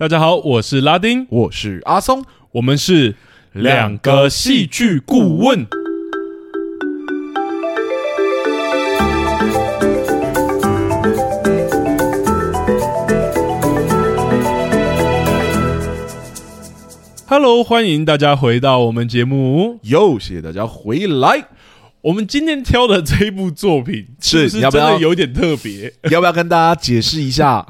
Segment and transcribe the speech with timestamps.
[0.00, 3.16] 大家好，我是拉丁，我是阿松，我们是
[3.50, 5.66] 两个戏剧顾问。
[17.26, 21.48] Hello，欢迎大家回到我们节目，又谢谢大家回来。
[22.00, 27.66] 我们今天挑的这一部作品是，是真的有点特别， 要不要跟大家解释一下？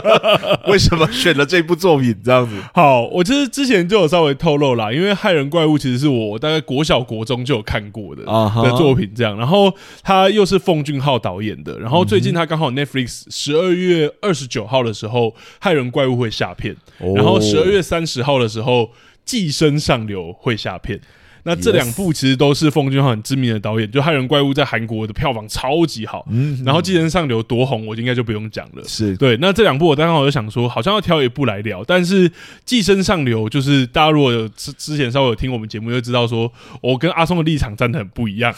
[0.66, 2.16] 为什么选了这部作品？
[2.24, 9.72] 这样子，好，我其实之前就有稍微透露啦，因为《害人怪物》其实是我大概国小国中就有看过的的作品，这样，然后
[10.02, 16.74] 他又是奉俊昊导演的，然后最近他刚好 Netflix 十二月二十九号的时候，《害人怪物》会下片，
[17.14, 18.84] 然后十二月三十号的时候，
[19.26, 20.98] 《寄生上流》会下片。
[21.46, 28.82] 那这两部其实都是奉俊昊很知名的导演，就《害人怪物》在韩国的票房超级好，嗯，然后《寄生上流》多红，我应该就不用讲了。
[28.84, 29.16] 是。
[29.16, 32.28] 对，那这两部我刚刚我就想说，好像要挑一部来聊，但是
[32.64, 38.52] 《寄生上流》就是大家如果有之之前稍微有听我们节目，就知道说我跟阿松的立场站的很不一样。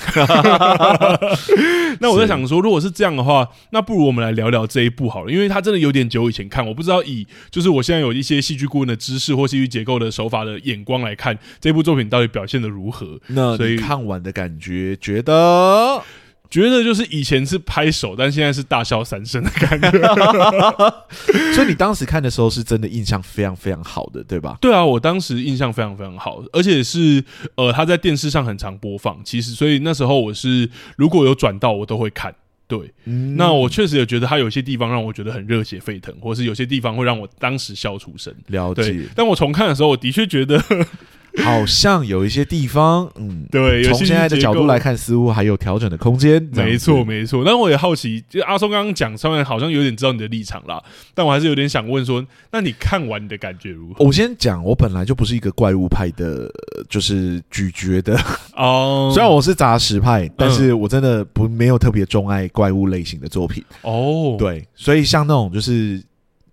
[2.00, 13.18] 那我在想说，如果是这样的话，那不如我们来聊聊这一部好了，因为它真的有点久以前看，我不知道以就是我现在有一些戏剧顾问的知识或戏剧结构的手法的眼光来看，这部作品到底表现得如如何？
[13.26, 16.00] 那所以看完的感觉，觉得
[16.48, 19.90] 觉得就是以前是拍手，但现在是大笑三声的感觉。
[21.52, 24.56] 所以你当时看的时候，是真的印象非常非常好的，对吧？
[24.60, 27.22] 对啊，我当时印象非常非常好，而且是
[27.56, 29.20] 呃，他在电视上很常播放。
[29.24, 32.32] 其实，所以那时候我是如果有转到，我都会看。
[32.68, 38.34] 对，嗯、那我确实也觉得他有些地方让我觉得很热血沸腾，或是有些地方会让我当时笑出声。
[38.48, 39.06] 了解。
[39.16, 40.62] 但我重看的时候，我的确觉得。
[41.44, 46.42] 好像有一些地方，嗯，对，从现在的角度来看，似乎还有调整的空间。
[46.52, 47.42] 没错，没错。
[47.44, 50.82] 但我也好奇，就阿松刚刚讲，上面好像有点知道你的立场啦，
[51.14, 54.04] 但我还是有点想问说，那你看完你的感觉如何？
[54.04, 56.50] 我先讲，我本来就不是一个怪物派的，
[56.88, 58.18] 就是咀嚼的
[58.56, 59.10] 哦。
[59.14, 64.36] 虽然我是杂食派，但是我真的不没有特别钟爱怪物类型的作品哦。
[64.38, 66.02] 对，所以像那种就是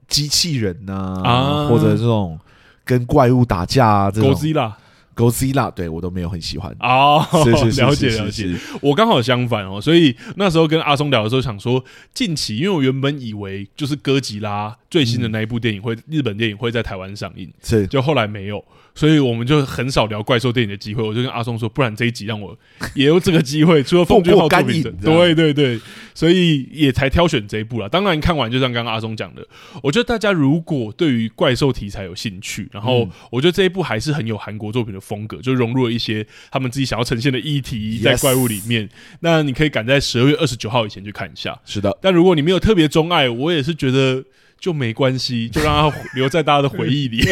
[0.07, 2.39] 机器人呐，啊，或者这种。
[2.85, 7.25] 跟怪物打架啊，这种 Godzilla，Godzilla，对我都没有很喜欢哦。
[7.43, 8.55] 是是 是，了解了解。
[8.81, 18.63] 我刚好相反哦，所以那时候跟阿松聊的时候，想说近期，因为我原本以为就是哥吉拉最新的那一部电影会、嗯、日本电影会在台湾上映，是，就后来没有。
[18.95, 22.57] 所以我们就很少聊怪兽电影的机会，我就跟阿松说，不然这一集让我
[22.93, 25.79] 也有这个机会，除了 奉俊昊作品，对对对，
[26.13, 27.89] 所以也才挑选这一部了。
[27.89, 29.45] 当然看完，就像刚刚阿松讲的，
[29.83, 38.87] 我觉得大家如果对于怪兽题材有兴趣，然后我觉得这一部还是很有韩国作品的风格，就融入了一些他们自己想要呈现的议题在怪物里面。
[39.19, 41.59] 那你可以赶在十二月二十九号以前去看一下。
[41.65, 44.23] 是的，但如果你没有特别钟爱，我也是觉得。
[44.65, 47.21] 就没关系，就让它留在大家的回忆里。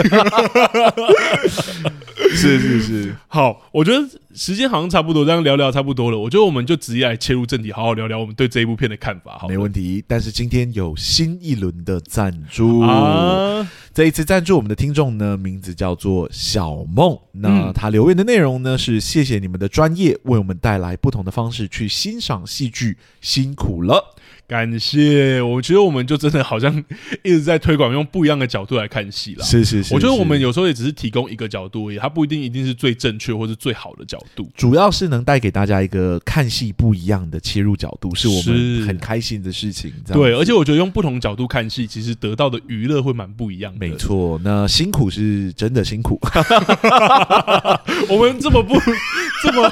[2.36, 6.18] 是是是，好，我觉得时间好像差不多，这样聊聊差不多了。
[6.20, 9.40] 我觉得我们就直接来切入正题，好好聊聊我们对这一部片的看法。
[9.40, 10.04] 好，没问题。
[10.08, 17.18] 但是今天有新一轮的赞助啊，这一次赞助我们的听众呢，名字叫做小梦。
[17.32, 24.14] 那他留言的内容呢是：谢谢你们的专业，为我们带来不同的方式去欣赏戏剧，辛苦了。
[24.48, 26.84] 感谢，我觉得我们就真的好像
[27.24, 29.44] 一直在推广用不一样的角度来看戏了。
[29.44, 34.48] 是是是，我觉得我们有时候也只是提供一个角度而已，它不一定一定是最正确或是最好的角度。
[34.56, 39.92] 主要是能带给大家一个看戏不一样的切入角度，是我们很开心的事情。
[40.06, 43.80] 对，而且我觉得用不同角度看戏，其实得到的娱乐会蛮不一样的。
[43.80, 46.20] 没错，那辛苦是真的辛苦。
[48.08, 48.80] 我们这么不
[49.42, 49.72] 这么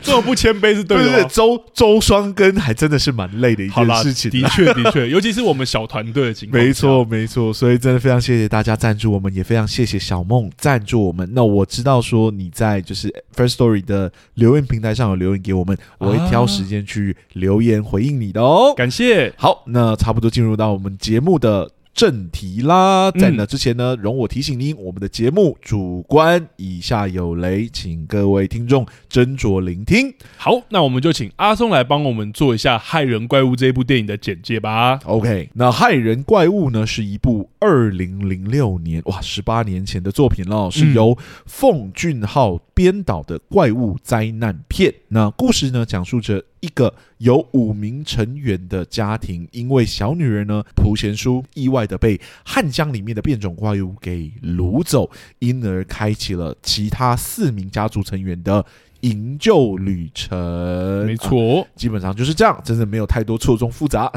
[0.00, 1.24] 这么不谦卑是对的。
[1.26, 3.67] 周周双根还真的是蛮累的。
[3.70, 6.62] 好啦，事情的确的确， 尤其是我们小团队的情况。
[6.62, 11.28] 没错没错，所以真的非常谢谢大家赞助我们，也非常谢谢小梦赞助我们。
[11.32, 18.74] 那我知道说你在就是 Firstory 的留言平台上有留言给我们，我会挑时间去留言回应你的哦。
[18.76, 19.32] 感谢。
[19.36, 21.70] 好，那差不多进入到我们节目的。
[21.98, 30.14] 正题啦，在那之前呢，容我提醒您，我们的节目主观以下有雷，请各位听众斟酌聆听。
[30.36, 35.00] 好，那我们就请阿松来帮我们做一下《害人怪物》这一部电影的简介吧。
[35.06, 44.94] OK，那《害人怪物》呢是一部二零零六年哇，十八年前的作品了，是由奉俊昊编导的怪物灾难片。
[45.08, 46.44] 那故事呢，讲述着。
[46.60, 58.64] 一个有五名成员的家庭，因为小女儿呢朴贤淑意外的被汉江里面的变种怪物给掳走，因而开启了其他四名家族成员的
[59.00, 61.06] 营救旅程。
[61.06, 64.10] 没错，基本上就是这样，真的没有太多错综复杂，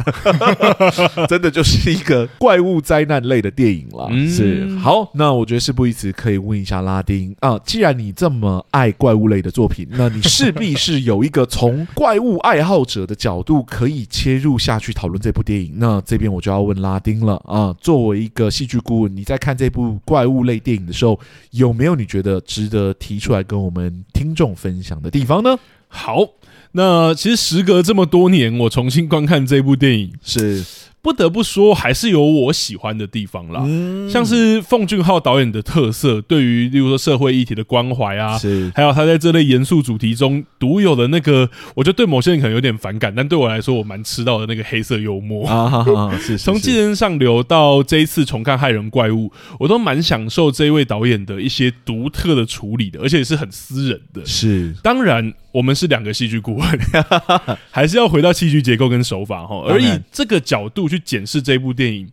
[1.29, 4.07] 真的就是一个怪物灾难类的电影了。
[4.09, 15.73] 嗯、是好，那我觉得事不宜迟，可以问一下拉丁啊，既然你这么爱怪物类的作品，那你势必是有一个从怪物爱好者的角度可以切入下去讨论这部电影。
[15.75, 21.19] 那这边我就要问拉丁了啊，作为一个戏剧顾问，你在看这部怪物类电影的时候，
[21.51, 25.57] 有没有你觉得值得提出来跟我们听众分享的地方呢？
[25.87, 26.19] 好，
[26.73, 30.63] 那其实时隔这么多年，我重新观看这部电影是。
[31.01, 38.71] 不得不说，还是有我喜欢的地方啦，嗯、像是奉俊昊导演的特色，对于例如说社会议题的关怀啊，是。
[38.75, 45.47] 还有他在这类严肃主题中独有的那个，我觉得对某些人可能有点反感，但对我来说，我蛮吃到的那个黑色幽默。
[45.47, 49.27] 啊，哈哈是从《寄生上流》到这一次重看《害人怪物》，
[49.59, 54.23] 我都蛮享受这一位导演的一些独特的处理的，而且是很私人的。
[54.25, 55.33] 是，当然。
[55.51, 56.79] 我们是两个戏剧顾问，
[57.69, 62.09] 还是要回到戏剧结构跟手法哈，而以这个角度去检视这部电影。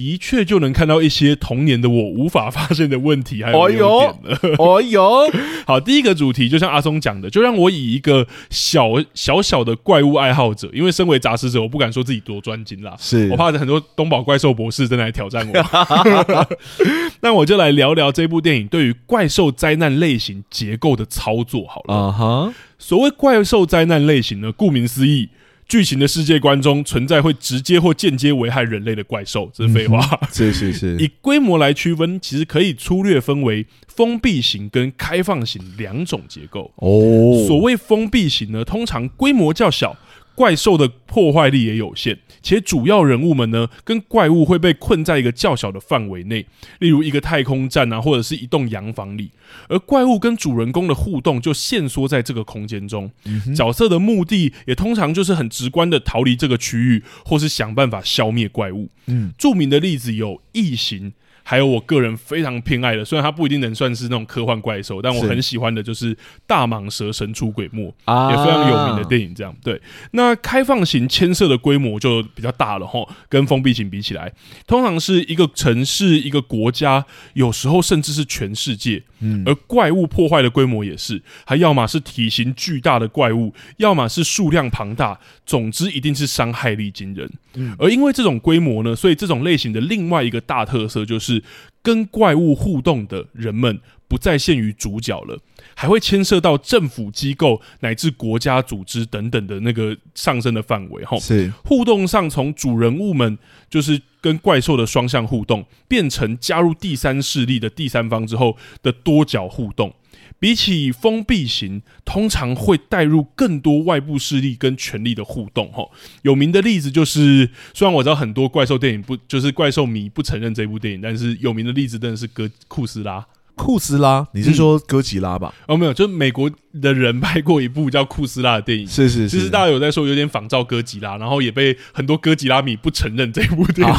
[0.00, 4.56] 的确就能看到一些童年的我无法发现的问题，还有优点了。
[4.56, 5.30] 哦哟，
[5.66, 16.46] 好，第一个主题就像阿松讲的，就让我以一个小小小的怪物爱好者，因为身为杂食者，我不敢说自己多专精啦，是我怕很多东宝怪兽博士在来挑战我。
[17.20, 21.94] 那我就来聊聊这部电影对于怪兽灾难类型结构的操作好了。
[21.94, 25.28] 啊哈，所谓怪兽灾难类型呢，顾名思义。
[25.70, 30.00] 剧情的世界观中存在会直接或间接危害人类的怪兽，这是废话。
[30.20, 30.28] 嗯。
[30.32, 30.96] 是是是。
[30.98, 36.72] 以规模来区分，其实可以粗略分为封闭型跟开放型两种结构。
[36.74, 39.96] 哦，所谓封闭型呢，通常规模较小。
[40.40, 46.46] 怪兽的破坏力也有限，且主要人物们呢，跟怪物会被困在一个较小的范围内，
[46.78, 49.32] 例如一个太空站啊，或者是一栋洋房里，
[49.68, 58.88] 而怪物跟主人公的互动就限缩在这个空间中，嗯、角色的目的也通常就是很直观的逃离这个区域，或是想办法消灭怪物。
[59.08, 61.12] 嗯，著名的例子有异形。
[61.50, 66.14] 还有我个人非常偏爱的，虽然它不一定能算是那种科幻怪兽，但我很喜欢的就是
[66.46, 69.34] 《大蟒蛇神出鬼没》，啊也非常有名的电影。
[69.34, 69.82] 这样对，
[70.12, 74.32] 那开放型牵涉的规模就比较大了哈，跟封闭型比起来，
[74.64, 77.04] 通常是一个城市、一个国家，
[77.34, 79.02] 有时候甚至是全世界。
[79.22, 87.28] 嗯，而怪物破坏的规模也是，还要么是体型巨大的怪物，要么是数量庞大，总之一定是伤害力惊人。
[87.54, 91.39] 嗯，而因为这种规模呢，所以这种类型的另外一个大特色就是。
[91.82, 95.38] 跟怪物互动的人们不再限于主角了，
[95.74, 101.04] 还会牵涉到政府机构乃至国家组织等等的那个上升的范围。
[101.04, 103.38] 吼，是互动上从主人物们
[103.68, 109.94] 就是跟怪兽的双向互动，变成加入第三势力的第三方之后的多角互动。
[110.40, 115.70] 比起封闭型，通常会带入更多外部势力跟权力的互动。
[115.70, 115.88] 哈，
[116.22, 123.24] 有名的例子就是，虽然我知道很多怪兽电影不，就是怪兽迷不承认这部电影，但是有名的例子真的是哥库斯拉。
[123.60, 125.52] 库斯拉，你是说哥吉拉吧？
[125.60, 133.94] 嗯、哦，没有，就是美国的人拍过一部叫《库斯拉》的电影，是是是，其实大家有在说有点仿照哥吉拉，然后也被很多哥吉拉迷不承认这部电影。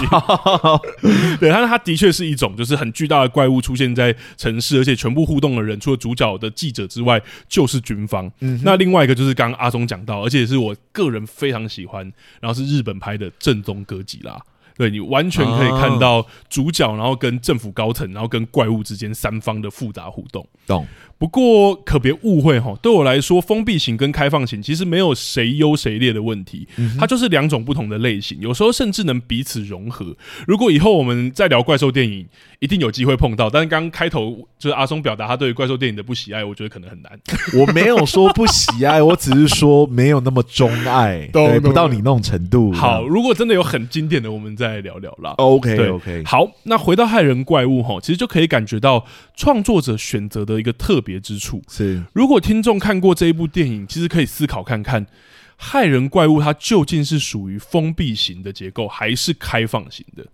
[1.40, 8.32] 对，但是它的确是一种，就是很巨大的怪物出现在城市，而且全部互动的人，除了主角的记者之外，就是军方。
[8.40, 14.42] 嗯，那另外一个就是刚刚阿松讲到，而且是我个人非常喜欢，然后是日本拍的正宗哥吉拉。
[14.82, 20.44] 对，你完全可以看到主角，然后跟政府高层，然后跟怪物之间三方的复杂互动。
[20.66, 20.88] 懂。
[21.20, 30.18] 不过可别误会哈，对我来说，封闭型跟开放型其实没有谁优谁劣的问题，它就是两种不同的类型，有时候甚至能彼此融合。
[30.48, 32.26] 如果以后我们再聊怪兽电影，
[32.58, 33.52] 一定有机会碰到。
[33.52, 37.12] 但是刚刚开头就是阿松表达他对于怪兽电影的不喜爱，我觉得可能很难。
[37.56, 42.74] 我没有说不喜爱，我只是说没有那么钟爱，对，不到你那种程度。
[42.74, 45.36] 好，如果真的有很经典的，我们再聊聊啦。
[45.38, 51.12] OK OK，好，那回到害人怪物哈，其实就可以感觉到创作者选择的一个特别。
[51.22, 55.06] 之处是，如果听众看过这一部电影，其实可以思考看看，
[55.56, 60.26] 害人怪物它究竟是属于封闭型的结构，还是开放型的？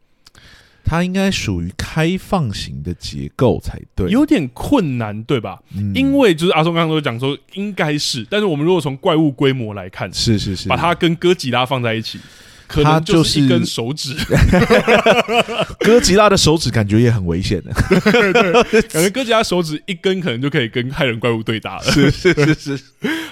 [0.85, 5.61] 它应该属于开放型的结构才对，有点困难，对吧？
[5.75, 12.17] 嗯、因为就是阿松刚刚都讲说应该是，但是我们如果从怪物规模来看，是是是，把它跟哥吉拉放在一起。
[12.67, 14.15] 可能就是一根手指，
[15.79, 17.73] 哥吉拉的手指感觉也很危险的，
[18.11, 21.83] 对，对，感觉哥吉拉手指一根可能就可以跟害人怪物对打了。
[21.83, 22.79] 是是是是，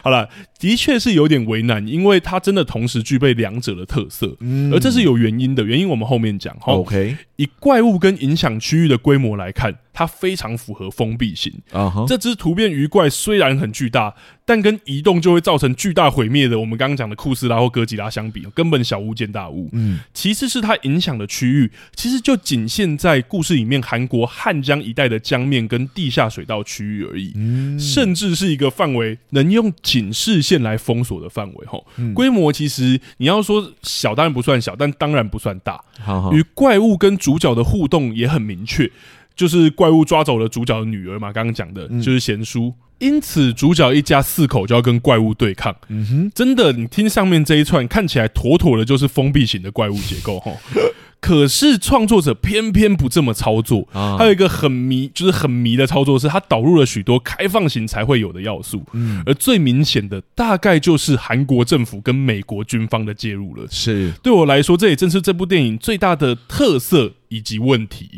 [0.02, 6.56] 好了，的确是有点为难，因为它真的同时具备两者的特色，嗯，而这是有原因的，原因我们后面讲。
[6.62, 9.76] OK，以怪物跟影响区域的规模来看。
[9.96, 11.52] 它非常符合封闭型。
[11.72, 19.70] 啊哈，这只突变鱼怪虽然很巨大，但跟移动就会造成巨大毁灭的我们刚刚讲的库斯拉或哥吉拉相比，根本小巫见大巫。
[19.72, 27.32] 嗯，其次是它影响的区域，其实就仅限在故事里面韩国汉江一带的江面跟地下水道区域而已。
[27.36, 31.66] 嗯，甚至是一个范围能用警示线来封锁的范围。
[31.66, 35.82] 吼，规模其实你要说小，当然不算小，但当然不算大。
[36.34, 38.92] 与怪物跟主角的互动也很明确，
[39.36, 45.76] 就是怪物抓走了主角的女儿嘛，刚刚讲的就是贤淑，因此主角一家四口就要跟怪物对抗。
[45.90, 50.52] 嗯哼，真的，你听上面这一串，看起来妥妥的就是封闭型的怪物结构哈。
[51.22, 63.66] 可是创作者偏偏不这么操作，还有一个很迷，就是很迷的操作，是他导入了许多开放型才会有的要素，嗯，而最明显的大概就是韩国政府跟美国军方的介入了。
[63.72, 67.12] 是，对我来说，这也正是这部电影最大的特色。
[67.30, 68.10] 以及问题，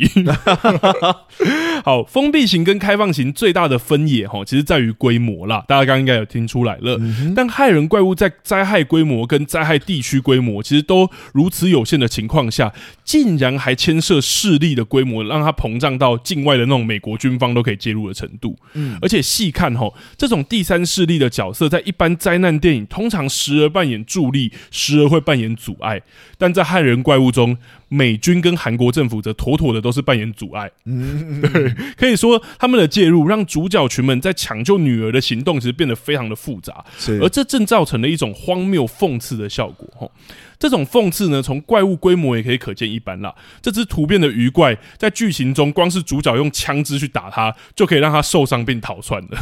[1.84, 5.64] 好，封闭型跟开放型最大的分野哈，其实在于规模啦。
[5.68, 7.00] 大家刚刚应该有听出来了，
[7.36, 12.74] 但害人怪物在灾害规模跟灾害地区规模其实都如此有限的情况下，
[13.04, 18.58] 竟然还牵涉势力的规模，让它膨胀到境外的那种美国军方都可以介入的程度。
[18.74, 26.02] 嗯，而且细看哈，这种第三势力的角色，在一般灾难电影通常时而扮演助力，时而会扮演阻碍，
[26.38, 27.58] 但在害人怪物中。
[27.89, 40.12] 美军跟韩国政府则妥妥的都是扮演阻碍，嗯，对，可以说他们的介入让主角群们在抢救女儿的行动其实变得非常的复杂，是，而这正造成了一种荒谬讽刺的效果，吼。
[40.60, 43.34] 这种讽刺呢，从怪物规模也可以可见一斑啦。
[43.62, 49.38] 这只突变的鱼怪在剧情中，光是主角用枪支去打它，就可以让它受伤并逃窜了。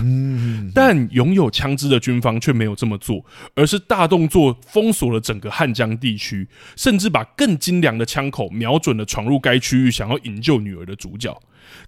[0.74, 3.24] 但拥有枪支的军方却没有这么做，
[3.56, 11.36] 而是大动作封锁了整个汉江地区，甚至把更精良的枪口瞄准了闯入该区域想要营救女儿的主角。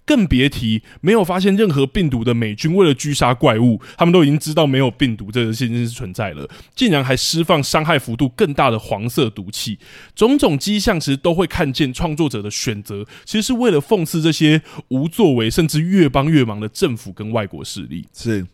[0.04, 9.78] 更别提没有发现任何病毒的美军，为了狙杀怪物，他们都已经知道没有病毒这个事情是存在了，竟然还释放伤害幅度更大的黄色毒气，
[10.14, 18.06] 种种迹象其实都会看见创作者的选择，其实是为了讽刺这些无作为甚至越帮越忙的政府跟外国势力。
[18.12, 18.46] 是。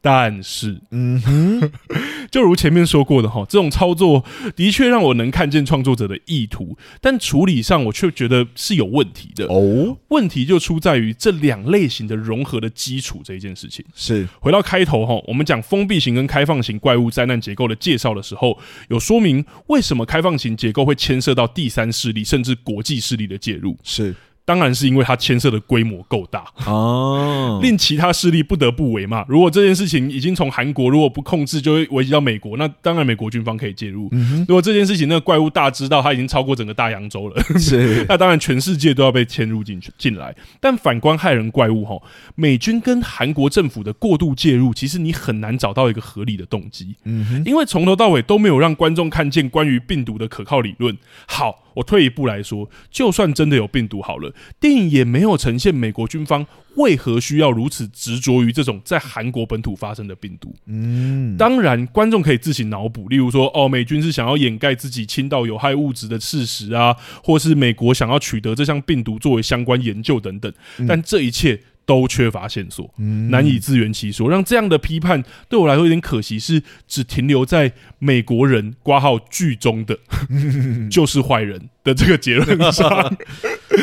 [0.00, 1.70] 但是，嗯哼，
[2.30, 4.24] 就如前面说过的哈，这种操作
[4.54, 9.96] 的确让我能看见创作者的意图，但处理上我却觉得是有问题的哦。
[10.08, 13.84] 问题就出在于这两类型的融合的基础这一件事情。
[13.94, 23.76] 是回到开头哈，我们讲封闭型跟开放型怪物灾难结构的介绍的时候，有说明为什么开放型结构会牵涉到第三势力甚至国际势力的介入。
[23.82, 24.14] 是。
[24.48, 29.22] 当然是因为它牵涉的规模够大哦，令其他势力不得不为嘛。
[29.28, 34.08] 如果这件事情已经从韩国如果不控制，就会危及到美国，那当然美国军方可以介入。
[34.48, 40.34] 如果这件事情那个怪物大知道它已经超过整个大洋洲了，是 那当然全世界都要被牵入进去进来。
[40.60, 42.00] 但反观害人怪物哈，
[42.34, 46.96] 美军跟韩国政府的过度介入，其实你很难找到一个合理的动机。
[47.04, 50.96] 嗯，因为从头到尾都没有让观众看见关于病毒的可靠理论。
[51.26, 51.64] 好。
[51.78, 56.44] 我退一步来说，就算真的有病毒好了，电影也没有呈现美国军方
[56.74, 60.52] 为何需要如此执着于这种在韩国本土发生的病毒。
[60.66, 70.52] 嗯，当然，观众可以自行脑补，例如说，哦，美军是想要掩盖自己倾倒有害物质的事实啊，或是美国想要取得这项病毒作为相关研究等等。
[70.88, 71.60] 但这一切。
[71.88, 72.92] 都缺乏线索，
[73.30, 79.98] 难以自圆其说，让这样的批判对我来说有点可惜，是只停留在美国人挂号剧中的
[80.92, 83.16] 就是坏人的这个结论上。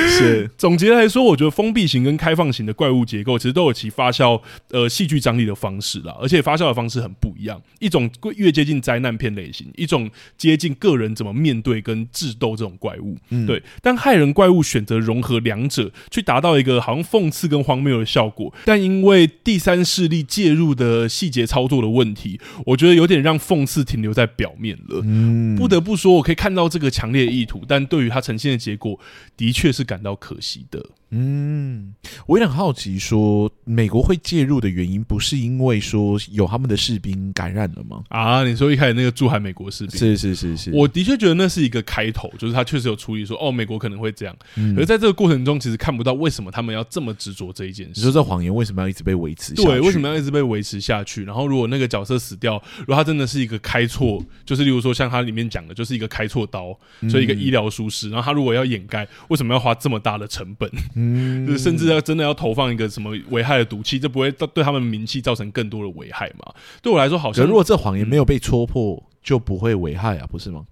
[0.07, 13.17] 是总结来说，我觉得封闭型跟开放型的怪物结构其实都有其发酵呃戏剧张力的方式啦，而且发酵的方式很不一样，一种越接近灾难片类型，一种接近个人怎么面对跟智斗这种怪物。
[13.29, 25.01] 嗯，对，但害人怪物选择融合两者，去达到一个好像讽刺跟荒谬的效果，但因为第三势力介入的细节操作的问题，我觉得有点让讽刺停留在表面了。
[25.05, 28.99] 嗯，不得不说，我可以看到这个强烈的意图，但对对于他呈现的结果，
[29.37, 30.85] 的确是感到可惜的。
[31.11, 31.93] 嗯，
[32.27, 38.03] 我有点好奇，说美国会介入的原因，不是因为说有他们的士兵感染了吗？
[38.09, 44.35] 啊，你说一开始那个驻韩美国士兵，是是是是，我的确觉得那是一个开头，就是他确实有处理说，哦，美国可能会这样。
[44.55, 47.93] 嗯，而在这个过程中，其实看不到为什么他们要这么执着这一件事。
[47.95, 49.63] 你说这谎言为什么要一直被维持下去？
[49.63, 51.23] 对，为什么要一直被维持下去？
[51.23, 56.77] 然后，如果那个角色死掉，如果他真的是一个开错，就是例如说像他里面讲的，就是一个开错刀，
[57.09, 60.69] 所以一个医疗疏失，然后他如果要掩盖，为什么要花这么大的成本？
[60.95, 61.85] 嗯，就是甚至。
[61.85, 66.51] 要真的要投放一个什么危害的毒气，这不会对他们名气造成更多的危害吗？
[66.81, 70.65] 对我来说，好像如果这谎言没有被戳破，就不会危害啊，不是吗？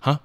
[0.00, 0.18] 哈，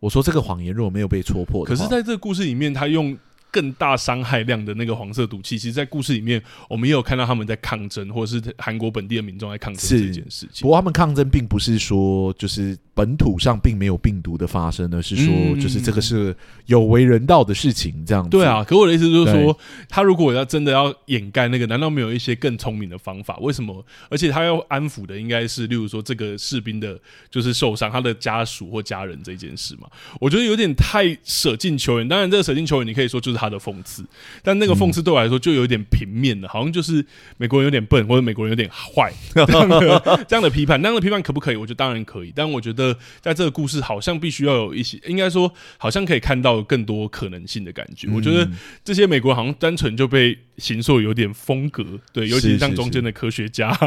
[0.00, 3.16] 我说这个谎言如果没有被戳破，可是在这个故事里面，他用
[3.54, 10.62] 更大伤害量的那个黄色毒气，其实，在故事里面，我们也有看到他们在抗争，或者是韩国本地的民众在抗争这件事情。
[10.62, 16.34] 不过，他们抗争并不是说就是本土上并没有病毒的发生，而是说就是这个是
[16.66, 18.30] 有违人道的事情，这样子。
[18.30, 19.56] 对啊，可我的意思就是说，
[19.88, 23.36] 他如果要真的要掩盖那个，难道没有一些更聪明的方法？
[23.38, 23.84] 为什么？
[24.10, 26.98] 而且他要安抚的应该是，例如说这个士兵的，
[27.30, 29.88] 就是受伤，他的家属或家人这件事嘛？
[30.18, 32.08] 我觉得有点太舍近求远。
[32.08, 34.04] 当然，这个舍近求远，你可以说就是他的讽刺，
[34.42, 37.04] 但那个讽刺对我来说就有点平面了，好像就是
[37.36, 40.80] 美国人有点笨，或者美国人有点坏这样的这样的批判。
[40.82, 41.56] 那样的批判可不可以？
[41.56, 42.32] 我觉得当然可以。
[42.34, 48.08] 但我觉得在这个故事，好像必须要有一些，应该说好像可以看到更多可能性的感觉。
[48.12, 48.48] 我觉得
[48.84, 53.70] 这些美国人好像单纯就被形塑有点风格，对，尤其是像中间的科学家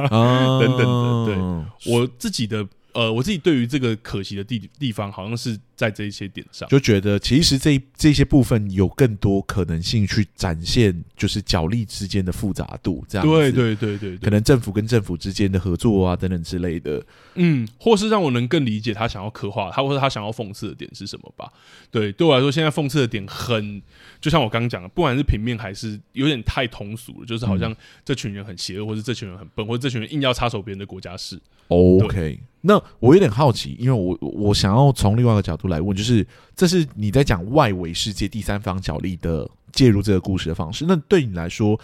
[0.60, 1.26] 等等的。
[1.26, 2.68] 对我自己的。
[2.98, 13.32] 呃，我自己对于这个可惜的地地方，好像是在这一些点上，就觉得其实这这些部分有更多可能性去展现，就是角力之间的复杂度，这样子。
[13.32, 17.00] 对对对对，可能政府跟政府之间的合作啊等等之类的，
[17.36, 21.54] 嗯，或是让我能更理解他想要刻画他或者他想要讽刺的点是什么吧。
[21.92, 23.80] 对，对我来说，现在讽刺的点很，
[24.20, 31.40] 就像我刚刚讲的，不管是平面还是有点太通俗了，就是好像这群人很邪恶，或者这群人很笨，或者这群人硬要插手别人的国家事。
[31.68, 32.40] OK。
[32.62, 40.86] 那我有点好奇，因为我我想要从另外一个角度来问，就是这是你在讲外围世界第三方角力的介入这个故事的方式。
[40.88, 41.80] 那对你来说，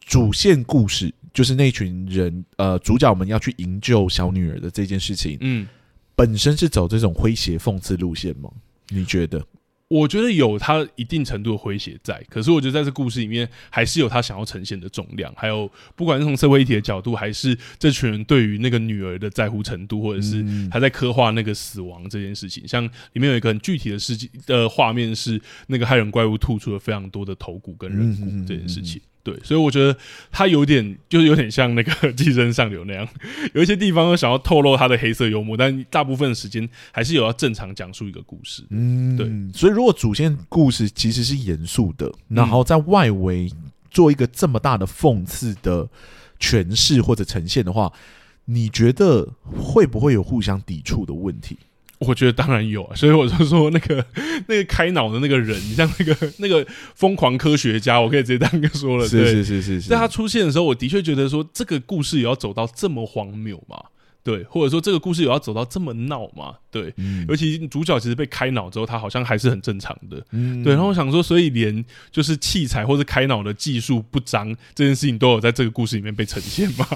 [0.00, 5.66] 主线故事就是那群人呃主角们要去营救小女儿的这件事情，嗯，
[6.14, 8.50] 本身是走这种诙谐讽刺路线吗？
[8.88, 9.42] 你觉得？
[9.88, 22.68] 我觉得有他一定程度的诙谐在，可是我觉得在这故事里面还是有他想要呈现的重量，还有不管是从社会议题的角度，还是这群人对于那个女儿的在乎程度，或者是他在刻画那个死亡这件事情。
[22.68, 29.00] 像里面有一个很具体的事情的画面，是那个害人怪物吐出了非常多的头骨跟人骨这件事情。
[29.22, 29.94] 对，所以我觉得
[30.30, 33.06] 他有点，就是有点像那个《寄生上流》那样，
[33.52, 38.64] 有一些地方想要透露他的黑色幽默，但大部分时间还是有要正常讲述一个故事。
[38.70, 39.26] 嗯，对。
[39.52, 43.50] 所以如果主线故事其实是严肃的，然后在外围
[43.90, 45.88] 做一个这么大的讽刺的
[46.40, 47.92] 诠释或者呈现的话，
[48.46, 51.58] 你觉得会不会有互相抵触的问题？
[51.98, 54.04] 我觉得当然有啊，所以我就说那个
[54.46, 59.08] 那个开脑的那个人，你像那个那个疯狂科学家，我可以直接当个说了。
[59.08, 59.88] 对，是是是是是。
[59.88, 63.82] 在他出现的时候，我的确觉得说这个故事也要走到这么荒谬嘛。
[64.28, 66.54] 对，或者说这个故事有要走到这么闹吗？
[66.70, 70.22] 对，嗯、尤其主角其实被开脑之后，他好像还是很正常的。
[70.32, 70.74] 嗯，对。
[70.74, 76.86] 然后我想说，所以连就是器材或者开脑的技术不彰这件事情，都有在这个故事里面被呈现吗？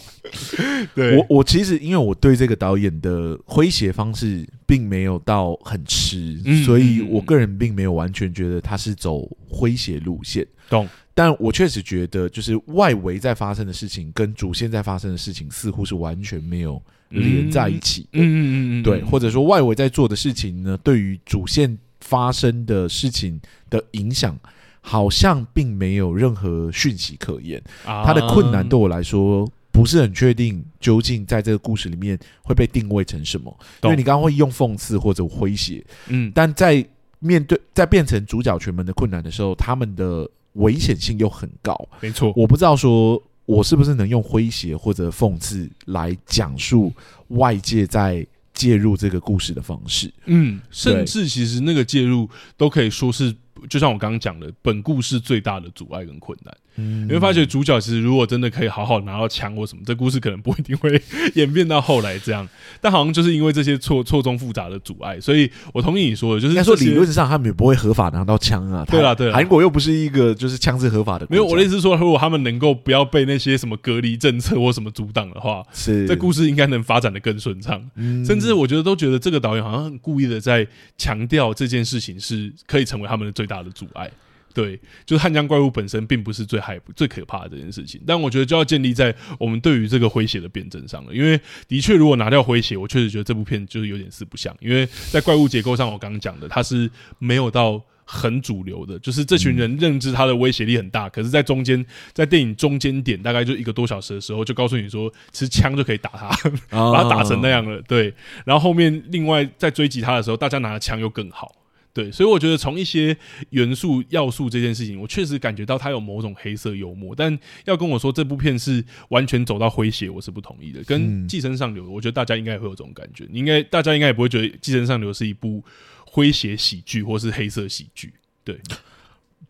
[0.94, 10.46] 对，我我其实因为我对这个导演的诙谐方式并没有到很吃，嗯、所以我个人并没有完全觉得他是走诙谐路线。
[10.68, 10.86] 懂。
[11.14, 16.82] 但我确实觉得，就是外围在发生的事情跟主线在发生的事情，似乎是完全没有。
[17.20, 24.38] 连在一起，嗯嗯嗯嗯，对，或者说外围在做的事情呢，对于主线发生的事情的影响，
[24.80, 27.62] 好像并没有任何讯息可言。
[27.84, 33.56] 它的困难对我来说不是很确定，究竟在这个故事里面会被定位成什么？
[33.82, 36.84] 因为你刚刚会用讽刺或者诙谐，嗯，但在
[37.18, 41.88] 面对在变成主角群们的困难的时候，他们的危险性又很高。
[42.00, 43.22] 没错，我不知道说。
[43.44, 46.92] 我是不是能用诙谐或者讽刺来讲述
[47.28, 50.12] 外界在介入这个故事的方式？
[50.26, 53.34] 嗯，甚至其实那个介入都可以说是，
[53.68, 56.54] 就像我刚刚讲的，本故事最大的阻碍跟困难。
[56.76, 60.98] 嗯，你会发觉主角其实如果真的可以好好拿到枪或什么，这故事可能不一定会
[61.34, 62.48] 演变到后来这样。
[62.80, 68.86] 但好像就是因为这些错错综复杂的阻碍，所以我同意你说的，就是说理论上他们也不会合法拿到枪啊。
[68.88, 71.26] 对啊，对啊，韩国又不是一个就是枪是合法的。
[71.28, 77.82] 没有，我的意思是说，如果他们能够不要被那些什么隔离政策或什么阻挡的话，是这故事应该能发展的更顺畅。
[77.96, 84.10] 嗯，甚至我觉得都觉得这个导演好像很故意的在强调这件事情是可以成为他们的最大的阻碍。
[84.54, 91.14] 对，就是汉江怪物本身并不是最害、最可怕的这件事情，但我觉得就要建立在我们对于这个诙谐的辩证上了。
[91.14, 94.54] 因为的确，如果拿掉诙谐，我确实觉得这部片就是有点四不像。
[94.60, 106.28] 因为在怪物结构上，我刚刚讲的，它是没有到很主流的，就是这群人认知它的威胁力很大，可是，在中间，在电影中间点，大概就一个多小时的时候，就告诉你说，其实枪就可以打他，
[106.68, 107.80] 把他打成那样了。
[107.88, 108.12] 对，
[108.44, 111.50] 然后后面另外在追击他的时候，大家拿的枪又更好。
[111.94, 113.14] 对，所以我觉得从一些
[113.50, 117.14] 元素要素这件事情，我确实感觉到它有某种黑色幽默。
[117.14, 120.82] 但要跟我说这部片是完全走到诙谐，我是不同意的。
[120.84, 123.26] 跟《寄生上流》，我觉得大家应该也会有这种感觉。
[123.30, 125.62] 你应该大家应该也不会觉得《寄生上流》是一部
[126.10, 128.14] 诙谐喜剧或是黑色喜剧。
[128.42, 128.58] 对，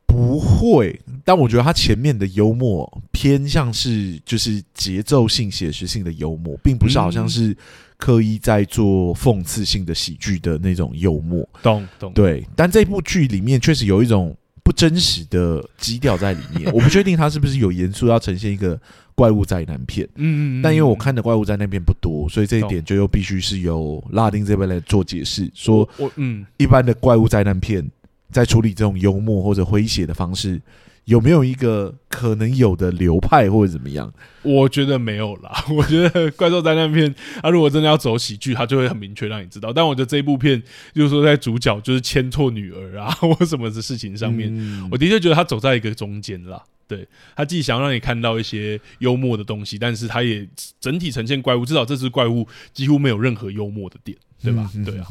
[0.05, 7.57] 不会，但我觉得它前面的幽默偏向是就是节奏性、写实性的幽默，并不是好像是
[8.03, 11.49] 刻意在做讽刺性的喜剧的那种幽默。
[11.63, 12.13] 懂懂。
[12.13, 16.67] 对，但这部剧里面确实有一种不真实的基调在里面。
[16.75, 18.77] 我不确定他是不是有严肃要呈现一个
[19.15, 20.05] 怪物灾难片。
[20.17, 20.63] 嗯，嗯嗯。
[20.63, 25.49] 但因为我看的怪物灾难片不多，所以这一点就又必须是由拉丁这边来做解释。
[25.55, 27.89] 说，我嗯，一般的怪物灾难片。
[28.33, 30.59] 在处理这种幽默或者诙谐的方式，
[31.07, 34.13] 有没有一个可能有的流派或者怎么样？
[34.43, 35.53] 我觉得没有啦。
[35.77, 37.13] 我觉得怪兽灾难片，
[37.43, 39.73] 他如果真的要走喜剧，他就会很明确让你知道。
[39.73, 40.63] 但我觉得这一部片，
[40.95, 46.63] 就是说在主角就是牵错女儿啊 或什么的事情上面，嗯、我的确觉得他走在一个中间啦。
[46.87, 50.47] 对，他既想让你看到一些幽默的东西，但是他也
[50.79, 54.17] 整体呈现怪物，至少这只怪物几乎没有任何幽默的点。
[54.43, 54.71] 对吧？
[54.85, 55.07] 对啊，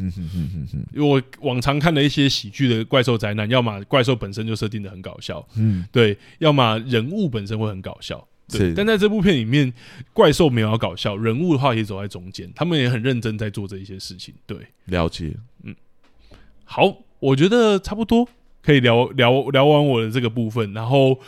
[0.93, 8.73] 因为我往常看的一些喜剧的怪兽灾难，要么怪兽本身就设定的很搞笑，嗯，对，要么人物本身会很搞笑，对。
[8.73, 9.71] 但在这部片里面，
[10.13, 14.33] 怪兽没有要搞笑，人物的话也走在中间，他们也很认真在做这一些事情。
[14.45, 15.33] 对，了解。
[15.63, 15.73] 嗯，
[16.65, 18.27] 好，我觉得差不多
[18.61, 21.19] 可以聊聊聊完我的这个部分，然后。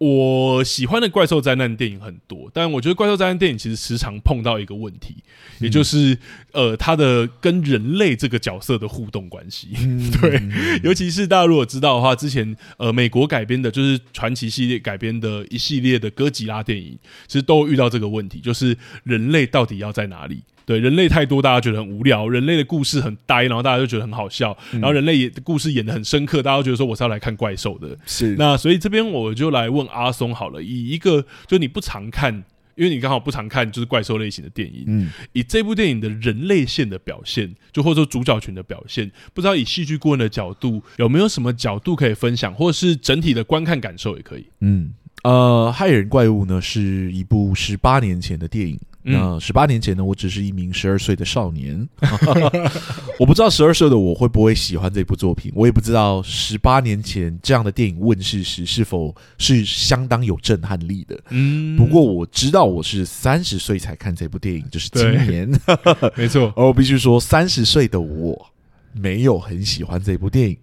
[0.00, 5.16] 我喜欢的怪兽灾难电影很多，但我觉得怪兽灾难电影其实时常碰到一个问题，
[5.60, 6.16] 也就是
[6.52, 9.68] 呃，它的跟人类这个角色的互动关系。
[9.76, 10.42] 嗯、 对，
[10.82, 20.42] 尤其是大家如果知道的话，之前呃，美国改编的就是传奇系列改编的一系列的哥吉拉电影，其实都遇到这个问题，就是人类到底要在哪里？
[20.70, 24.56] 对，人类太多，大家觉得很无聊；人类的故事很呆，然后大家就觉得很好笑。
[24.70, 27.98] 然后人类也故事演的很深刻，大家都觉得说我是要来看怪兽的。
[28.06, 32.32] 是，那所以这边我就来问阿松好了，以一个就你不常看，
[32.76, 44.46] 因为你刚好不常看就是怪兽类型的电影，嗯，以这部电影的人类线的表现，就或者说主角群的表现，不知道以戏剧顾问的角度有没有什么角度可以分享，或者是整体的观看感受也可以。
[44.60, 44.92] 嗯，
[45.24, 48.78] 呃，害人怪物呢是一部十八年前的电影。
[49.02, 51.88] 那十八年前呢，我只是一名十二岁的少年
[53.18, 61.18] 我不知道十二岁的我会不会喜欢这部作品，我也不知道十八年前这样的电影问世时是否是相当有震撼力的。
[61.30, 65.50] 嗯，不过我知道我是三十岁才看这部电影，就是今年，
[66.16, 66.52] 没错。
[66.56, 68.50] 而我必须说，三十岁的我
[68.92, 70.56] 没有很喜欢这部电影。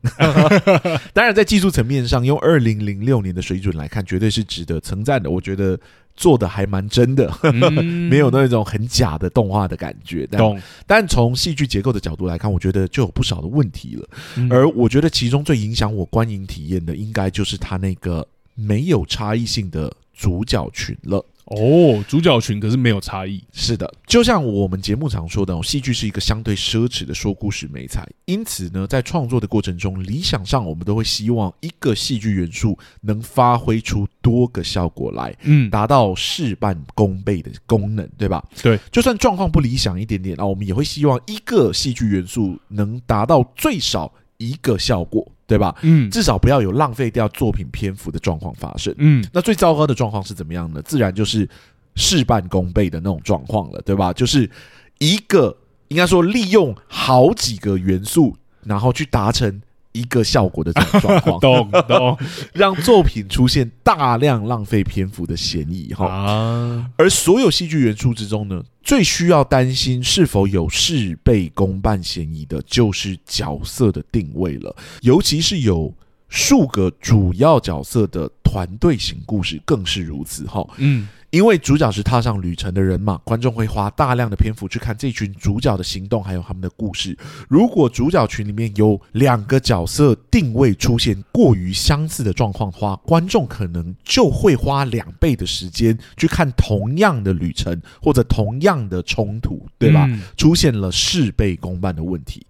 [1.14, 5.30] 当然，在技术层面上，用二零零六年的水准来看，绝对是值得称赞的。
[5.30, 5.80] 我觉得。
[6.20, 10.28] 做的还蛮真的，嗯、 没有那种很假的动画的感觉。
[10.32, 14.10] 但懂但从戏剧结构的角度来看，我觉得就有不少的问题了。
[14.36, 21.24] 嗯、而我觉得其中最影响我观影体验的，应该就是他那个没有差异性的主角群了。
[21.48, 23.44] 哦，主角群可是没有差异。
[23.54, 38.44] 是的，就像我们节目常说的，戏剧是一个相对奢侈的说故事美材，因此呢，在创作的过程中，理想上我们都会希望一个戏剧元素能发挥出多个效果来，嗯，达到事半功倍的功能，对吧？
[38.62, 45.26] 对，就算状况不理想一点点啊，我们也会希望一个戏剧元素能达到最少一个效果。
[45.48, 45.74] 对吧？
[45.82, 48.94] 嗯，至少不要有浪费掉作品篇幅的状况发生。
[48.98, 50.82] 嗯，那最糟糕的状况是怎么样呢？
[50.82, 51.48] 自然就是
[51.96, 54.12] 事半功倍的那种状况了，对吧？
[54.12, 54.52] 就是
[55.00, 55.56] 一个
[55.88, 59.62] 应该说利用好几个元素，然后去达成。
[59.98, 62.18] 一个效果的这种状况，懂 懂，
[62.54, 66.06] 让作品出现大量浪费篇幅的嫌疑哈。
[66.08, 75.94] 啊、而所有戏剧元素之中呢，最需要担心是否有事倍功半嫌疑的，就是角色的定位了，尤其是有
[76.30, 80.68] 数个主要角色的团队型故事更是如此哈。
[80.78, 81.08] 嗯。
[81.30, 87.16] 因为主角是踏上旅程的人嘛，观众会花大量的篇幅去看这群主角的行动，还有他们的故事。
[87.50, 100.06] 如果主角群里面有两个角色定位出现过于相似的状况的话，观众可能就会花两倍的时间去看同样的旅程或者同样的冲突，对吧？
[100.08, 102.48] 嗯、出现了事倍功半的问题。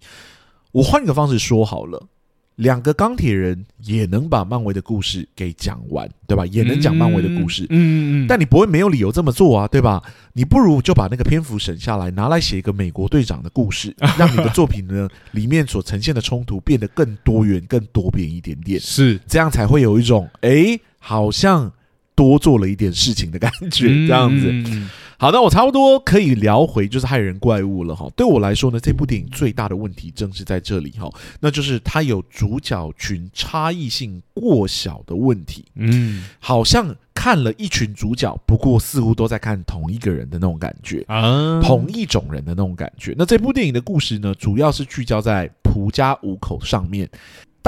[0.70, 2.06] 我换一个方式说好了。
[2.58, 6.44] 两个钢铁人也能把漫威的故事给讲完，对吧？
[6.46, 8.26] 也能讲漫威的故事，嗯嗯嗯。
[8.26, 10.02] 但你不会没有理由这么做啊，对吧？
[10.32, 18.80] 你不如就把那个篇幅省下来，拿来写一个美国队长的故事， 让你的作品呢里面所呈现的冲突变得更多元、更多变一点点。
[18.80, 21.72] 是这样才会有一种诶，好像
[22.16, 24.52] 多做了一点事情的感觉，这样子。
[25.20, 28.08] 好，的我差不多可以聊回就是害人怪物了哈。
[28.14, 35.64] 对我来说呢，这部电影最大的问题正是在这里哈，那就是它有主角群差异性过小的问题。
[35.74, 43.12] 嗯，好像看了一群主角，不过似乎都在看同一个人的那种感觉啊，同一种人的那种感觉。
[43.18, 47.10] 那这部电影的故事呢，主要是聚焦在蒲家五口上面。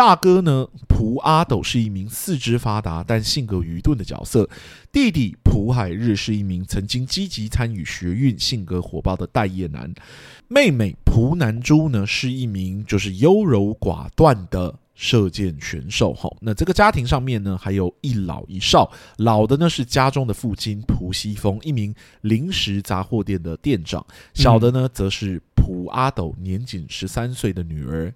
[0.00, 4.48] 大哥呢，蒲阿斗是一名四肢发达但性格愚钝的角色；
[4.90, 9.92] 弟弟蒲海日是一名曾经积极参与学运、性格火爆的待业男；
[10.48, 16.14] 妹妹蒲南珠呢，是一名就是优柔寡断的射箭选手。
[16.14, 24.00] 吼，那这个家庭上面呢，还有一老一少，老的呢是家中的父亲蒲西风，一名零食杂货店的店长；
[24.32, 28.10] 小的呢，则是蒲阿斗年仅十三岁的女儿。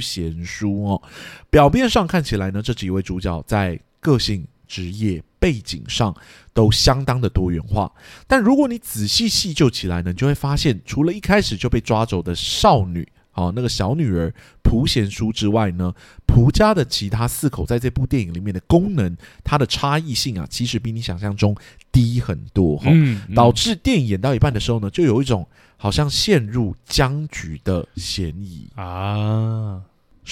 [0.00, 1.02] 蒲贤书哦，
[1.50, 6.16] 表面上看起来呢，这几位主角在个性、职业、背景上
[6.54, 7.92] 都相当的多元化。
[8.26, 14.32] 但如果你仔细细究起来呢，你就会发现，除了一开始就被抓走的少女，哦，那个小女儿
[14.62, 15.92] 蒲贤书之外呢，
[16.26, 21.54] 蒲家的其他四口在这部电影里面的功能，它的差异性啊，其实比你想象中
[21.92, 25.46] 低很多哈，嗯嗯、导致电影演到一半的时候呢，就有一种。
[25.82, 29.80] 好像陷入僵局的嫌疑啊！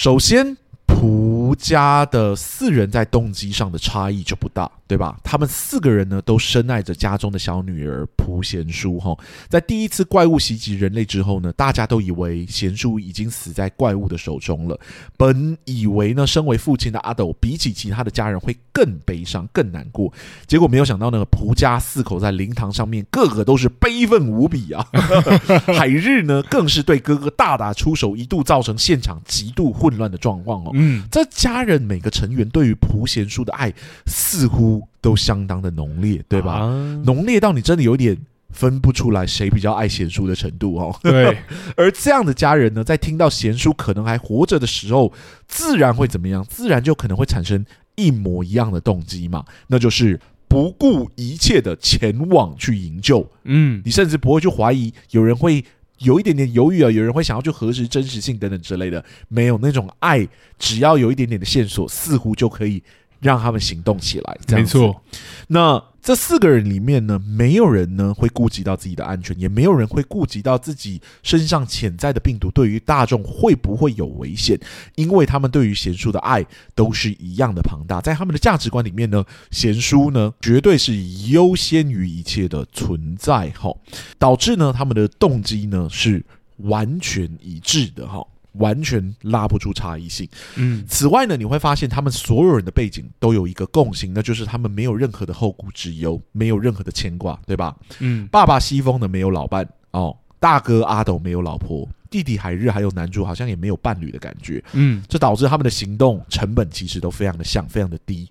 [0.01, 0.55] 首先，
[0.89, 4.69] 蒲家的四人在动机上的差异就不大。
[4.89, 5.19] 对吧？
[5.23, 8.99] 他们四个人呢，都深爱着家中的小女儿蒲贤书。
[8.99, 9.15] 哈，
[9.47, 14.75] 在第一次怪物袭击人类之后呢，大家都以为贤淑已经死在怪物的手中了。
[15.15, 20.11] 本以为呢，身为父亲的阿斗比起其他的家人会更悲伤、更难过。
[20.47, 24.83] 结果没有想到呢，蒲家四口在灵堂上面个个都是悲愤无比啊！
[25.77, 30.71] 海日呢，更是对哥哥大打出手，一度造成现场极度混乱的状况哦。
[30.79, 33.73] 嗯，这家人每个成员对于蒲贤书的爱
[34.07, 34.87] 似乎。
[35.01, 36.55] 都相当的浓烈，对吧？
[36.55, 38.17] 啊、浓烈到你真的有点
[38.49, 40.93] 分不出来谁比较爱贤书的程度哦。
[41.01, 41.37] 对，
[41.77, 45.13] 而这样的家人呢，在听到贤书可能还活着的时候，
[45.47, 46.45] 自然会怎么样？
[46.49, 47.65] 自然就可能会产生
[47.95, 53.25] 一模一样的动机嘛，那就是不顾一切的前往去营救。
[53.45, 55.63] 嗯，你甚至不会去怀疑有人会
[55.99, 62.83] 有一点点犹豫啊，有人会想要去核实真实性等等之类的，没有那种爱，只要有一点点的线索，似乎就可以。
[63.21, 64.37] 让他们行动起来。
[64.47, 65.03] 没错。
[65.49, 74.59] 那这四个人里面呢，没有人呢会顾及到自己的安全，也没有人会顾及到自己身上潜在的病毒对于大众会不会有危险，
[74.95, 78.01] 因为他们对于贤书的爱都是一样的庞大。
[78.01, 80.95] 在他们的价值观里面呢，贤书呢绝对是
[81.29, 83.69] 优先于一切的存在，哈，
[84.17, 86.25] 导致呢他们的动机呢是
[86.57, 88.25] 完全一致的，哈。
[88.53, 90.27] 完全拉不出差异性。
[90.55, 97.75] 嗯，此外呢，你会发现他们所有人的背景都有一个共性，那就是他们没有任何的后顾之忧，没有任何的牵挂，对吧？
[97.99, 101.87] 嗯，爸爸西风呢没有老伴哦，大哥阿斗没有老婆。
[102.09, 108.29] 弟弟海日还有男主好像也没有伴侣的感觉，嗯，这导致他们的行动成本其实都非常的像，非常的低。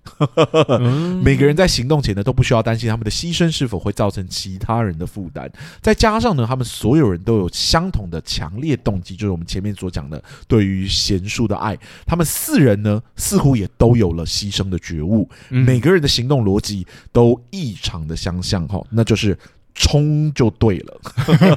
[1.23, 5.51] 每个人在行动前呢都不需要担心他们的牺牲是否会造成其他人的负担。
[5.81, 11.79] 再加上呢，他们所有人都有相同的强烈动机，就是我们前面所讲的对于贤淑的爱。
[12.07, 19.39] 他们四人呢似乎也都有了牺牲的觉悟，每个人的行动逻辑都异常的相像，哈，那就是。
[19.79, 21.01] 冲就对了。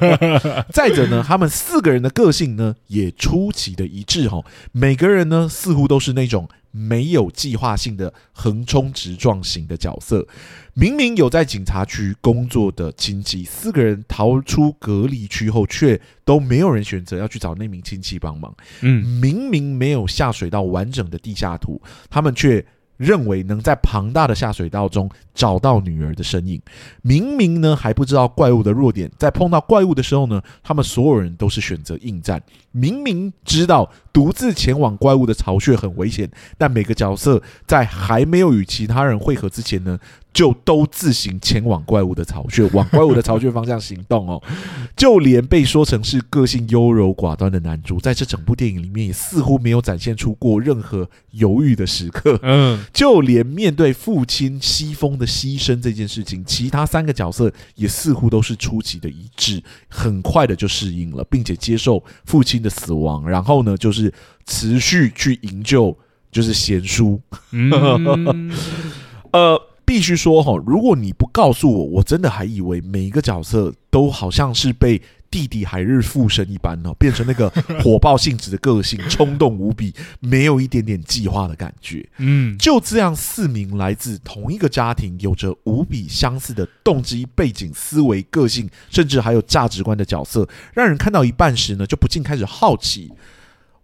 [0.72, 4.46] 再者呢，他们四个人的个性呢也出奇的一致哈。
[4.72, 10.28] 每个人呢似乎都是那种没有计划性的横冲直撞型的角色。
[10.76, 18.56] 明明有在警察局工作的亲戚，四个人逃出隔离区后，却都没有人选择要去找那名亲戚帮忙。
[18.82, 22.64] 嗯，明明没有下水道完整的地下图，他们却。
[23.02, 26.62] 认为能在庞大的下水道中找到女儿的身影，
[27.02, 32.42] 明明呢还不知道怪物的弱点，在碰到怪物的时候呢，他们所有人都是选择应战。
[32.74, 40.00] 明明知道独自前往怪物的巢穴很危险，但每个角色在还没有与其他人会合之前呢，
[40.34, 44.42] 就都自行前往怪物的巢穴，往怪物的巢穴方向行动哦。
[44.96, 52.40] 就连被说成是个性优柔寡断的男主，在这整部电影里面也似乎没有展现出过任何犹豫的时刻。
[52.44, 64.14] 嗯，就连面对父亲西风的牺牲这件事情，其他三个角色也似乎都是出奇的一致，很快的就适应了，并且接受父亲的死亡，然后呢，就是
[64.46, 65.98] 持续去营救，
[66.32, 67.20] 就是贤叔。
[67.52, 68.52] 嗯，
[69.34, 69.62] 呃。
[69.92, 77.50] 必须说哈，如果你不告诉我，我真的还以为每一个角色都好像是被弟弟海日附身一般哦， 变成那个
[77.84, 82.08] 火爆性质的个性，冲动无比，没有一点点计划的感觉。
[82.20, 93.12] 嗯，就这样，四名来自同一个家庭，有着无比相似的动机、背景、思维、个性，甚至还有价值观的角色，让人看到一半时呢，就不禁开始好奇，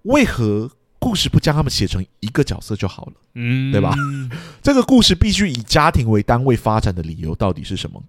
[0.03, 0.71] 为何？
[0.99, 3.93] 故事不将他们写成一个角色就好了，嗯，对吧？
[4.61, 8.03] 这个故事必须以家庭为单位发展的理由到底是什么？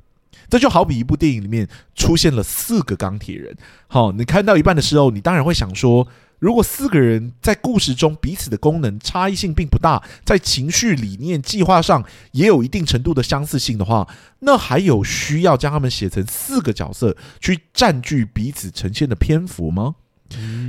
[0.48, 3.54] 这就好比一部电影里面出现了四个钢铁人，
[3.86, 19.96] 好，你看到一半的时候，你当然会想说，如果四个人在故事中彼此的功能差异性并不大，在情绪、理念、计划上也有一定程度的相似性的话，那还有需要将他们写成四个角色去占据彼此呈现的篇幅吗？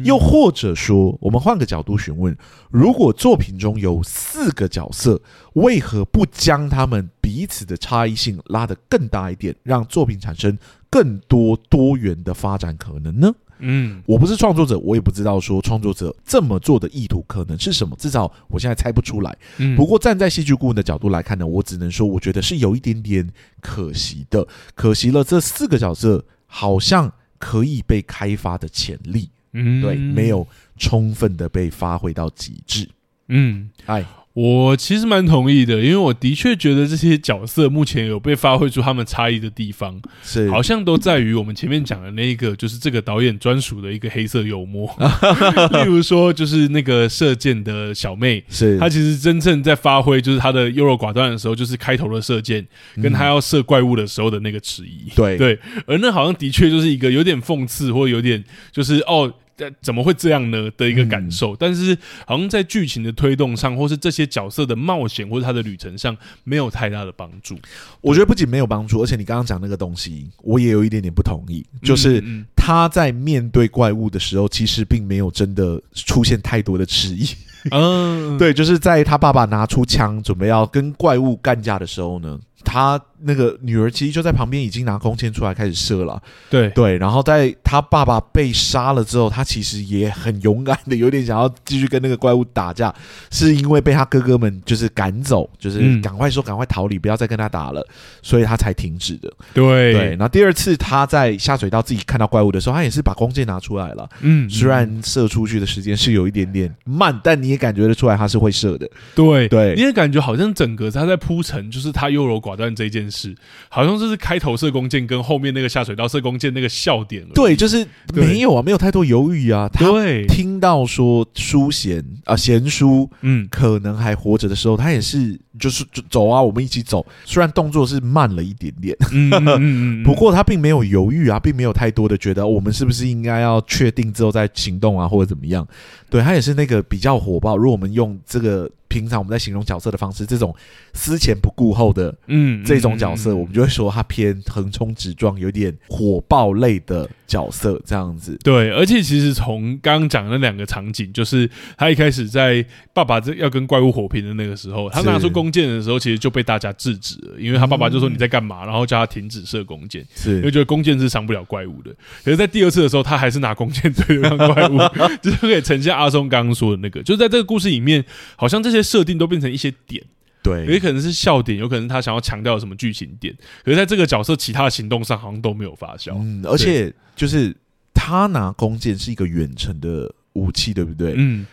[0.03, 2.35] 又或者说，我们换个角度询问：
[2.71, 5.21] 如果作品中有四个角色，
[5.53, 10.57] 为何不将他们彼此的差异性拉得更大一点，让作品产生
[10.89, 13.31] 更多多元的发展可能呢？
[13.61, 19.37] 嗯，我不是创作者，我也不知道说创作者这么做的意图可能是什么，至少我现在猜不出来。
[19.57, 32.89] 嗯，不过站在戏剧顾问的角度来看呢，我只能说，我觉得是有一点点可惜的，可惜了这四个角色好像可以被开发的潜力，嗯，对，没有充分的被发挥到极致。
[33.27, 34.05] 嗯，哎。
[34.33, 44.87] 我其实蛮同意的，因为我的确觉得这些角色目前有被发挥出他们差异的地方，是好像都在于我们前面讲的那一个，就是这个导演专属的一个黑色幽默。
[45.73, 52.65] 例如说，就是那个射箭的小妹，是她其实真正在发挥，就是她的优柔寡断的时候，就是开头的射箭，
[53.01, 55.09] 跟她要射怪物的时候的那个迟疑。
[55.15, 59.33] 对对，而那好像的确就是一个有点讽刺，或有点就是哦。
[59.81, 60.69] 怎么会这样呢？
[60.77, 67.57] 的一个感受，嗯、但是好像在剧情的推动上，或是这些角色的冒险，或者他的旅程上，没有太大的帮助。
[68.01, 71.65] 我觉得不仅没有帮助，而且你刚刚讲那个东西，我也有一点点不同意。
[71.81, 72.23] 就是
[72.55, 77.27] 他在面对怪物的时候，其实并没有真的出现太多的迟疑。
[77.71, 82.39] 嗯， 对，就是在他爸爸拿出枪准备要跟怪物干架的时候呢。
[82.61, 86.21] 他那个女儿其实就在旁边，已经拿弓箭出来开始射了。
[86.49, 92.93] 对对，然后在他爸爸被杀了之后，他其实也很勇敢的，有点想要继续跟那个怪物打架，
[93.31, 97.83] 是因为被他哥哥们就是赶走，就是赶快说赶快逃离，不要再跟他打了，
[98.21, 99.31] 所以他才停止的。
[99.53, 104.07] 对对，然后第二次他在下水道自己看到怪物的时候，他也是把弓箭拿出来了。
[104.21, 108.87] 嗯，虽然射出去的时间是有一点点慢，但你也感觉得出来他是会射的。
[109.15, 112.59] 对对，你也感觉好像整个他在铺陈，就是他优柔寡。
[112.59, 113.35] 断这件事，
[113.69, 117.29] 好像就是开头射弓箭跟后面那个下水道射弓箭那个笑点了。
[117.33, 119.69] 对，就是没有啊，没有太多犹豫啊。
[119.69, 127.05] 对，他听到说淑贤啊贤淑嗯可能还活着的时候，他也是就是走啊，我们一起走。
[127.25, 135.67] 虽然动作是慢了一点点，嗯嗯嗯， 不过他并没有犹豫啊，并没有太多的觉得我们是不是应该要确定之后再行动啊，或者怎么样。
[136.09, 137.55] 对，他也是那个比较火爆。
[137.55, 138.69] 如果我们用这个。
[138.89, 140.51] 平常我们在形容角色的方式，这种
[140.95, 148.35] 思前不顾后的，嗯，这种角色，我们就会说他偏横冲直撞，有点火爆类的角色这样子。
[148.43, 161.91] 对，而且其实从刚刚讲的那两个场景，就是他一开始在爸爸这要跟怪物火拼的那个时候，他拿出弓箭的时候，其实就被大家制止了，因为他爸爸就说你在干嘛，然后叫他停止射弓箭，是因为觉得弓箭是伤不了怪物的。
[162.25, 164.79] 可是，在第二次的时候，他还是拿弓箭 对着怪物，
[165.21, 168.03] 就是可以呈现阿松刚刚说的那个，就是在这个故事里面，
[168.35, 168.79] 好像这些。
[168.89, 170.03] 设定都变成一些点，
[170.41, 173.31] 对，也可能是笑点，有可能他想要强调什么剧情点，
[173.63, 176.13] 可是在这个角色其他的行动上好像都没有发酵。
[176.15, 177.55] 嗯，而且就是
[177.93, 181.13] 他拿弓箭是一个远程的武器，对不对？
[181.17, 181.45] 嗯，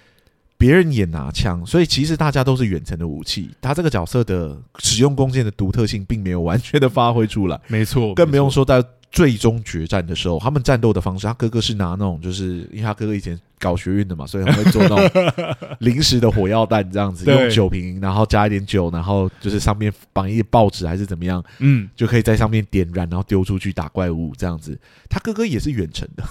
[0.56, 3.50] 别人也拿枪，所以其实大家都是远程的武器。
[3.60, 13.38] 他这个角色的使用弓箭的独特性并没有完全的发挥出来，没错，更不用说在最终决战的时候，他们战斗的方式，他哥哥是拿那种，就是因为他哥哥以前。
[13.58, 24.78] 搞学运的嘛，所以他会做那种临时的火药弹，这样子 用酒瓶，然后加一点酒，然后就是上面绑一些报纸还是怎么样，嗯，就可以在上面点燃，然后丢出去打怪物这样子。
[25.08, 26.22] 他哥哥也是远程的，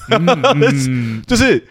[0.53, 1.67] 嗯、 就是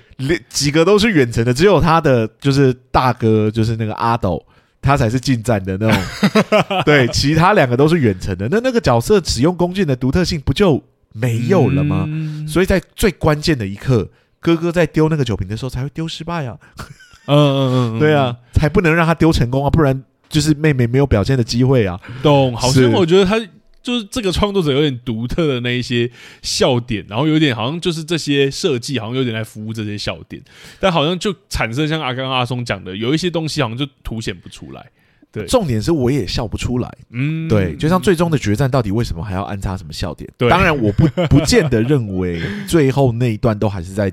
[0.49, 4.45] 几个都是远程的，只有他的就是大哥，就是那个阿斗，
[4.83, 6.03] 他才是近战的那种。
[6.85, 8.49] 对，其他两个都是远程的。
[8.51, 10.83] 那那个角色使用弓箭的独特性不就
[11.14, 12.05] 没有了吗？
[12.07, 14.11] 嗯、所以在最关键的一刻。
[14.40, 16.59] 哥哥在丢那个酒瓶的时候才会丢失败啊，
[17.24, 21.98] 嗯嗯嗯，对啊，才不能让他丢成功啊，不然就是妹妹没有表现的机会啊。
[22.22, 22.55] 懂？
[22.55, 23.38] 好像我觉得他
[23.83, 26.11] 就是这个创作者有点独特的那一些
[26.42, 30.42] 笑点，然后有点好像就是这些设计好像有点来服务这些笑点，
[30.79, 34.90] 但好像就产生像阿刚阿松讲的，有一些东西好像就凸显不出来。
[35.35, 36.90] 对，重点是我也笑不出来。
[37.11, 40.31] 嗯，对，就像最终的决战，到底为什么还要安插什么笑点？
[40.38, 44.11] 对，当然我不 不见得认为最后那一段都还是在。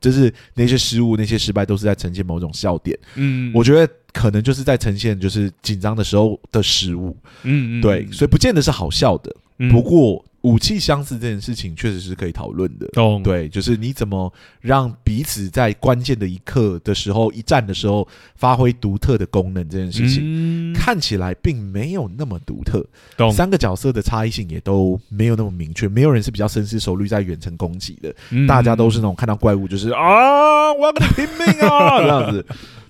[0.00, 2.98] 就是那些失误、那些失败，都是在呈现某种笑点。
[3.14, 7.16] 嗯，我觉得可能就是在呈现，就是紧张的时候的失误。
[7.42, 9.34] 嗯嗯，对，所以不见得是好笑的。
[9.70, 12.86] 不过武器相似这件事情确实是可以讨论的。
[12.88, 14.30] 懂对，就是你怎么
[14.60, 22.84] 让彼此在关键的一刻的时候，一战的时候发挥独特的功能这件事情，嗯、看起来并没有那么独特。
[23.16, 32.44] 懂三个角色的差异性也都没有那么明确，没有人是比较深思熟虑在远程攻击的，嗯、大家都是那种看到怪物就是啊，我要跟你拼命啊这样子。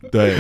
[0.13, 0.37] 对，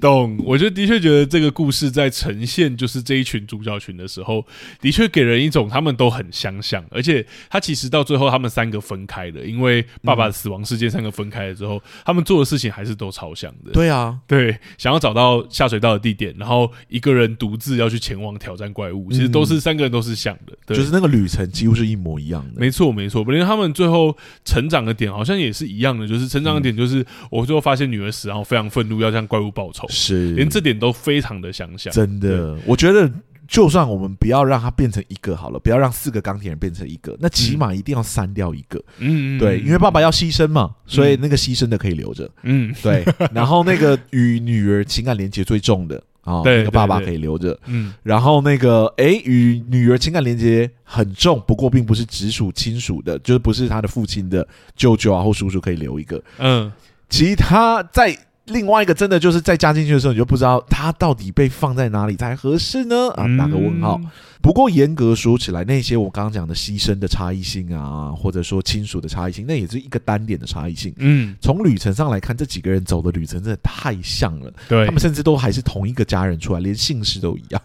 [0.00, 0.38] 懂。
[0.44, 4.46] 我就的确觉得这个故事在呈现就是这一群主角群的时候，
[4.80, 13.72] 的确给人一种他们都很相像，而且他其实到最后他们三个分开了，因为爸爸的死亡事件，三个分开了之后，嗯、他们做的事情还是都超像的。
[13.72, 22.60] 对啊，对，想要找到下水道的地点，然后一个人独自要去前往挑战怪物，其实都是三个人都是像的，对，就是那个旅程几乎是一模一样的。
[22.60, 23.24] 没错，没错。
[23.24, 29.07] 不连他们最后成长的点好像也是一样的，就是成长的点就是我最后发现女儿死，然后非常愤怒要。
[29.08, 31.92] 要向怪物报仇，是连这点都非常的相像。
[31.92, 33.10] 真的，我觉得
[33.48, 38.78] 就算我们不要让它变成一个好了，不要让四个钢铁人变成一个，那起码一定要删掉一个。
[38.98, 42.30] 嗯，对，因为爸爸要牺牲嘛，所以那个牺牲的可以留着。
[42.42, 43.02] 嗯，对。
[43.32, 47.58] 然后那个与女儿情感连接最重的啊，那个爸爸可以留着。
[47.64, 54.46] 嗯，然后那个哎，与女儿情感连接很重，不过并不是直属亲属的，就是不是他的父亲的
[54.76, 56.22] 舅舅啊或叔叔可以留一个。
[56.36, 56.70] 嗯，
[57.08, 58.14] 其他在。
[58.48, 63.08] 另外一个真的就是再加进去的时候，你就不知道它到底被放在哪里才合适呢？
[63.10, 64.00] 啊，打个问号。
[64.40, 70.94] 不过严格说起来，那些我刚刚讲的牺牲的差异性啊，或者说亲属的差异性，那也是一个单点的差异性。
[70.98, 74.52] 嗯，从旅程上来看，这几个人走的旅程真的太像了。
[74.68, 77.60] 对，他们甚至都还是同一个家人出来，连姓氏都一样。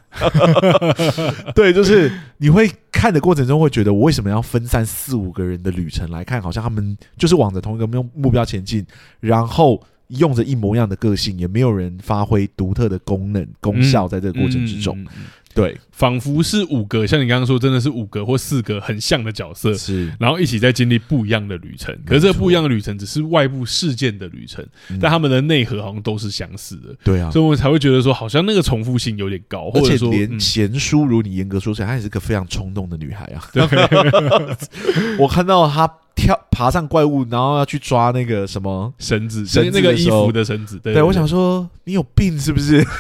[1.54, 6.42] 对，就是你会看的过程中会觉得，我为什么要分散四五个人的旅程来看？
[6.42, 8.86] 好像他们就是往着同一个目目标前进，
[9.20, 9.82] 然后。
[10.18, 21.96] 用着一模一样的个性，也没有人发挥独特的功能功效，在这个过程之中，嗯嗯嗯、对，仿佛是五个，像你刚刚说，真的是五个或四个很像的角色，是，然后一起在经历不一样的旅程。
[22.06, 33.44] 可是这不一样的旅程只是外部事件的旅程，嗯、但他们的内核好像都是相似的，对啊，所以我们才会觉得说，好像那个重复性有点高，或者说，连贤淑，如你严格说起来，她也是个非常冲动的女孩啊。
[33.52, 33.64] 对。
[35.18, 35.92] 我看到她。
[36.16, 40.80] 跳爬上怪物，然后要去抓那个什么绳子，绳那个衣服的绳子。
[40.80, 42.86] 对，我想说你有病是不是？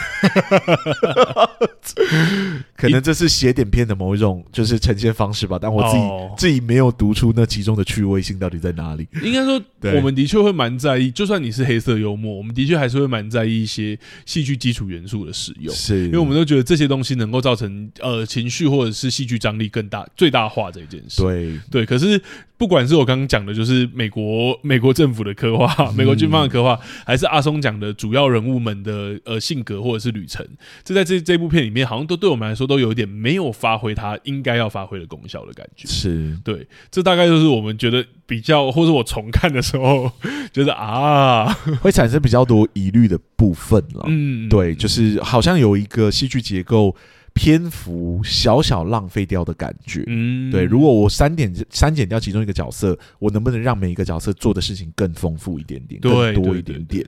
[2.75, 9.07] 可能这是写点片的某一种就是呈现方式吧，但我自己、哦、自己没有读出那其中的趣味性到底在哪里。
[9.21, 9.61] 应该说，
[9.95, 21.21] 我们的确会蛮在意，就算你是黑色幽默，我们的确还是会蛮在意一些戏剧基础元素的使用，是因为我们都觉得这些东西能够造成呃情绪或者是戏剧张力更大、最大化这一件事。
[21.21, 22.21] 对对，可是。
[22.55, 30.45] 不管是我刚刚讲的，就是美国美国政府的刻画，美国军方的刻画，还是阿松讲的主要人物们的呃性格或者是旅程，
[30.83, 35.87] 这在这这部片里面，好像都对我们来说都有一点没有发挥它应该要发挥的功效的感觉。
[35.87, 40.11] 是对，这大概就是我们觉得比较，或者我重看的时候
[40.53, 44.05] 觉得啊，会产生比较多疑虑的部分了。
[44.07, 46.95] 嗯，对，就是好像有一个戏剧结构。
[47.33, 50.63] 篇幅小小浪费掉的感觉，嗯，对。
[50.63, 57.05] 如果我删减删减掉其中一个角色，我能不能让每一个角色做的事情更丰富一点点，更多一点点？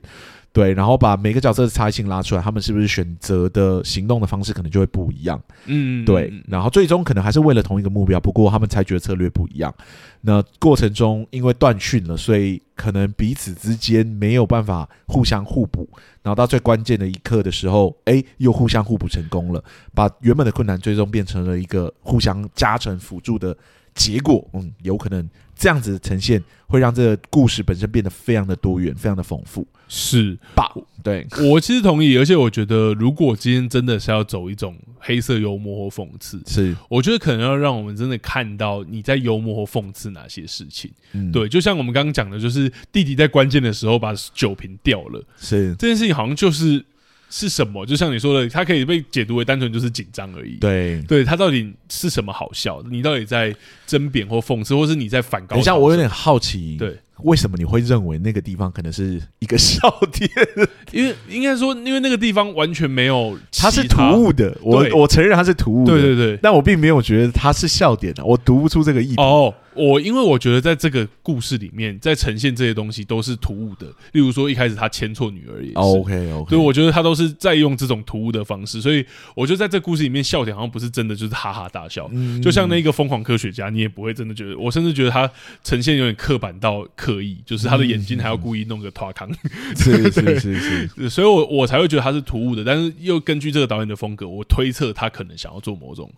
[0.56, 5.38] 对，然后把每个角色的差异性拉出来，他们是不是选择的行动的方式可能就会不一样？
[5.66, 6.32] 嗯，对。
[6.48, 9.74] 然后最终可能还是为了同一个目标，不过他们采取的策略不一样。
[10.22, 15.86] 那过程中因为断讯了，所以可能彼此之间没有办法互相互补。
[16.22, 19.62] 然后到最关键的一刻的时候，哎，又互相互补成功了，
[19.94, 23.54] 把原本的困难最终变成了一个互相加成辅助的
[23.94, 24.42] 结果。
[24.54, 25.28] 嗯，有可能。
[25.58, 30.72] 这样子呈现会让这个故事本身变得非常的多元，非常的丰富，是吧？
[31.02, 40.90] 对，我其实同意，而且我觉得，如果今天真的是要走一种黑色幽默或讽刺，是我觉得可能要让我们真的看到你在幽默或讽刺哪些事情。
[41.12, 46.84] 嗯，对，就像我们刚刚讲的，就是弟弟在关键的时候把酒瓶掉了，是这件事情好像就是。
[47.28, 47.84] 是什么？
[47.84, 50.58] 就像你说的，它可以被解读为单纯就是紧张而已。
[50.58, 52.88] 对，对，它到底是什么好笑的？
[52.88, 53.52] 你到底在
[53.84, 55.56] 争辩或讽刺，或是你在反高？
[55.56, 56.76] 等一下，我有点好奇。
[56.78, 56.96] 对。
[57.24, 59.78] 为什么你会认为那个地方可能是一个笑
[60.12, 60.30] 点？
[60.92, 64.56] 因为应该说，因为那个地方完全没有，它是突兀的。
[64.60, 66.38] 我我承认它是突兀的，对对对。
[66.42, 69.20] 但我并没有觉得它是笑点的，我读不出这个意思。
[69.20, 73.86] 哦，我因为我觉得在这个故事里面，在呈现这些东西都是突兀的。
[74.12, 75.78] 例如说，一开始他牵错女儿也是。
[75.78, 76.50] OK OK。
[76.50, 79.02] 所以我觉得他都是在用这种突兀的方式，所以
[79.34, 82.10] 我觉得在这故事里面，笑点好像不是真的就是哈哈大笑。
[82.12, 82.42] 嗯。
[82.42, 85.30] 就像那个疯狂科学家，你也不会真的觉得，我甚至觉得他
[85.64, 87.86] 呈现有点刻板到刻意，就是他的。
[87.86, 89.32] 眼睛还要故意弄个拖康，
[89.76, 96.12] 是是是是， 所以我我才会觉得他是突兀的，但是又根据这个导演的风格，我推测他可能想要做某种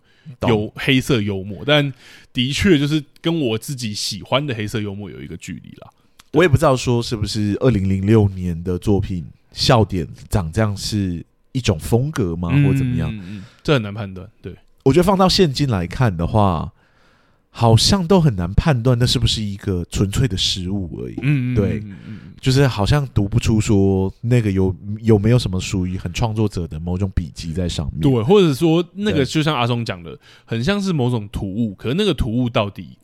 [0.47, 1.93] 有黑色幽默，但
[2.33, 5.93] 的确就是跟我自己喜欢的黑色幽默有一个距离了。
[6.33, 13.11] 我也不知道说是不是二零零六年的作品笑点长这样是一种风格吗，嗯、或怎么样？
[13.15, 14.29] 嗯嗯，这很难判断。
[14.41, 16.71] 对，我觉得放到现今来看的话，
[17.49, 21.15] 好像都很难判断那是不是一个纯粹的失误而已。
[21.21, 21.83] 嗯，对，
[22.39, 28.01] 就是好像读不出说那个有有没有什么属于很创作者的某种笔记在上面。
[28.01, 32.97] 对，或者说那个就像阿松讲的，很像是某种突兀，可是那个突兀到底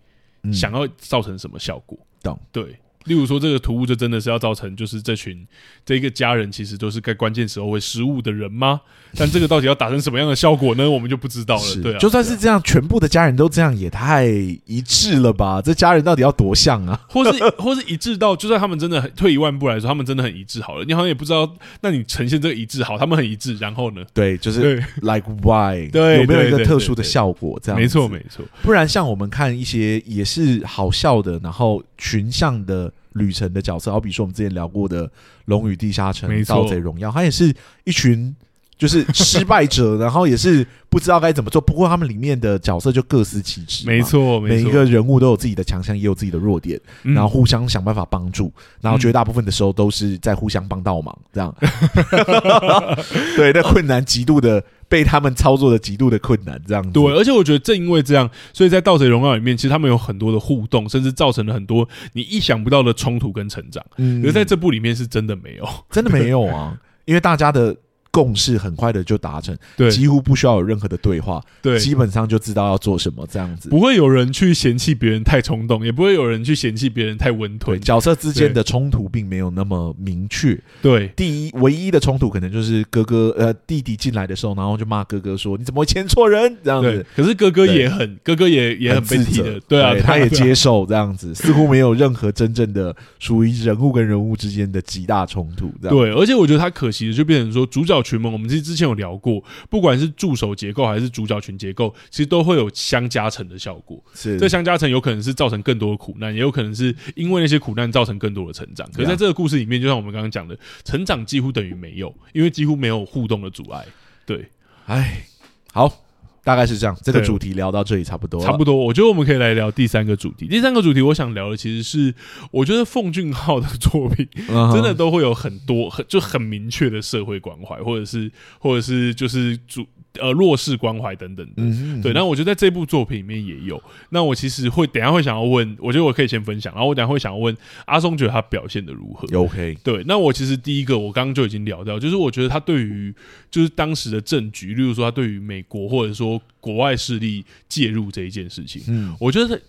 [0.53, 1.97] 想要造成什么效果？
[2.21, 2.47] 懂、嗯？
[2.51, 2.79] 对。
[3.05, 5.45] 例如说，这个突兀就真的是要造成，就是这群
[5.85, 8.81] 这一个家人其实都是在关键时候会失误的人吗？
[9.17, 10.89] 但这个到底要达成什么样的效果呢？
[10.89, 11.75] 我们就不知道了。
[11.81, 15.61] 对啊，就算是这样，全部的家人都这样，也太一致了吧？
[15.61, 16.99] 这家人到底要多像啊？
[17.09, 21.51] 或是或是一致到，就算他们真的很退一万步来说，他们真的很一致好了，你好像也不知道。
[21.81, 24.03] 那你呈现这个一致好，他们很一致，然后呢？
[24.13, 25.89] 对，就是 like why？
[25.91, 27.59] 对，有没有一个特殊的效果？
[27.63, 28.45] 这样没错没错。
[28.61, 32.91] 不然像我们看一些也是好笑的，然后群像的。
[33.15, 35.07] 旅程的角色，好比说我们之前聊过的
[35.45, 37.55] 《龙与地下城》《盗贼荣耀》，它也是
[37.85, 38.35] 一群
[38.77, 41.61] 就是失败者，然后也是不知道该怎么做。
[41.61, 48.51] 不过他们里面的角色就各司其职，没错，每一个人物都有自己的强项，也有自己的弱点，然后互相想办法帮助，
[48.81, 51.55] 然后绝大部分的时候都是在互相帮倒忙，这样。
[53.37, 54.63] 对，那困难极度的。
[54.87, 56.91] 被他们操作的极度的困难，这样子。
[56.91, 63.83] 对，而且我觉得正因为这样，所以在《盗贼荣耀》里面，其实他们有很多的互动，甚至造成了很多你意想不到的冲突跟成长。
[63.97, 67.75] 嗯，可是在这部里面是真的没有，真的没有啊，因为大家的。
[68.15, 77.77] 共识很快的就达成，对，几乎不需要有任何的对话，对，基本上就知道要做什么，这样子不会有人去嫌弃别人太冲动，也不会有人去嫌弃别人太温吞。
[77.81, 80.57] 角色之间的冲突并没有那么明确。
[80.81, 87.05] 对，第一唯一的冲突可能就是哥哥呃弟弟进来的时候，然后就骂哥哥说：“你怎么会牵错人？”这样子。
[87.13, 95.69] 可是哥哥也很哥哥也也很被踢的，对啊，他也接受这样子，似乎没有任何真正的属于人物跟人物之间的极大冲突。
[95.81, 98.85] 对，而且我觉得他可惜的就变成说主角群们，我们其实之前。
[98.85, 103.99] 有聊过，不管是助手结构还是主角群结构，其实都会有相加成的效果。
[104.13, 108.87] 是，这相加成有可能是造成更多的苦难，也有可能是因为那些苦难造成更多的成长。
[108.91, 113.83] 可是在这个故事里面，就像我们刚刚讲的，成长几乎等于没有，因为几乎没有互动的阻碍。
[114.23, 114.49] 对，
[114.85, 115.25] 哎，
[115.73, 116.04] 好。
[116.45, 118.75] 大概是这样，这个主题聊到这里差不多，差不多。
[118.75, 120.47] 我觉得我们可以来聊第三个主题。
[120.47, 122.13] 第三个主题，我想聊的其实是，
[122.51, 124.27] 我觉得奉俊昊的作品
[124.71, 129.85] 真的都会有很多很就很明确的社会关怀，或者是或者是就是主。
[130.19, 132.13] 呃，弱势关怀等等的，对。
[132.13, 133.81] 那我觉得在这部作品里面也有。
[134.09, 137.55] 那我其实会等一下会想要问，我觉得我可以先分享，然后我等一下会想要问
[137.85, 139.77] 阿松，觉得他表现的如何？OK。
[139.83, 143.13] 对，那我其实第一个，我刚刚就已经聊到，就是我觉得他对于
[143.49, 149.61] 就是当时的政局，例如说他对于美国或者说国外势力介入这一件事情，嗯，我觉得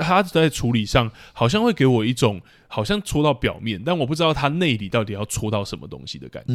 [0.00, 2.40] 他在处理上好像会给我一种。
[2.74, 6.54] 好像戳到表面，但我不知道他内里到底要戳到什么东西的感觉。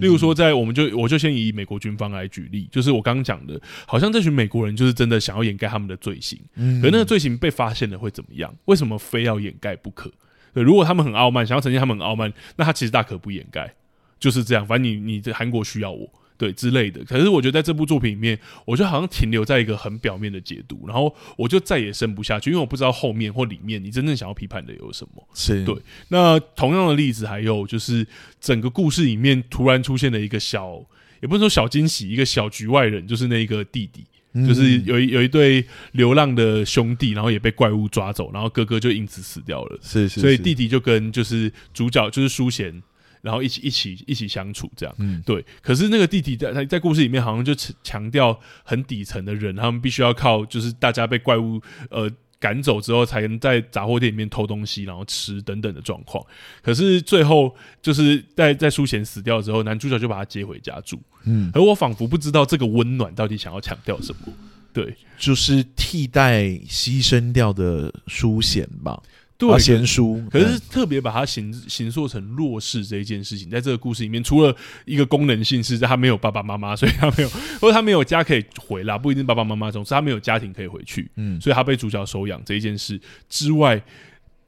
[0.00, 6.40] 例如说，在我们就我就先以美国军方来举例，就是我刚刚讲的，好像这群美国人就是真的想要掩盖他们的罪行，
[6.80, 8.54] 可那个罪行被发现了会怎么样？
[8.64, 10.10] 为什么非要掩盖不可？
[10.54, 13.74] 对，如果他们很傲慢，想要呈现他们很傲慢，那他其实大可不掩盖，
[14.18, 14.66] 就是这样。
[14.66, 16.08] 反正你你的韩国需要我。
[16.38, 25.28] 对之类的，可是我觉得在这部作品里面，我就好像停留在一个很表面的解读，然后我就再也深不下去，因为我不知道后面或里面你真正想要批判的有什么。
[25.34, 25.74] 是对。
[26.08, 28.06] 那同样的例子还有就是，
[28.40, 30.80] 整个故事里面突然出现了一个小，
[31.20, 39.78] 也不能说小惊喜，一个小局外人，就是那个弟弟，嗯、就是有一有一对流浪的兄弟，然后也被怪物抓走，然后哥哥就因此死掉了。
[39.82, 42.80] 是是是，所以弟弟就跟就是主角就是淑贤。
[43.22, 45.44] 然后一起一起一起相处，这样，嗯，对。
[45.60, 51.60] 可是那个弟弟在他在故事里面好像就强调很底层的人，他们必须要靠就是大家被怪物
[51.90, 52.10] 呃
[52.40, 56.24] 赶走之后，才能在杂货店里面偷东西，然后吃等等的状况。
[56.62, 61.50] 可是最后就是在在书贤死掉之后，男主角就把他接回家住，嗯。
[61.52, 64.32] 而我仿佛不知道这个温暖到底想要强调什么，
[64.72, 69.02] 对，就是替代牺牲掉的书贤吧。
[69.38, 77.28] 对，贤淑，可是特别把他形形塑成弱势这一件事情，在这个故事里面，除了一个功能性是他没有爸爸妈妈， 所以他没有，
[77.60, 83.80] 或者他没有家可以回啦，不一定爸爸妈妈总之他没有家庭可以回去，嗯，所以他被主角收养这一件事之外，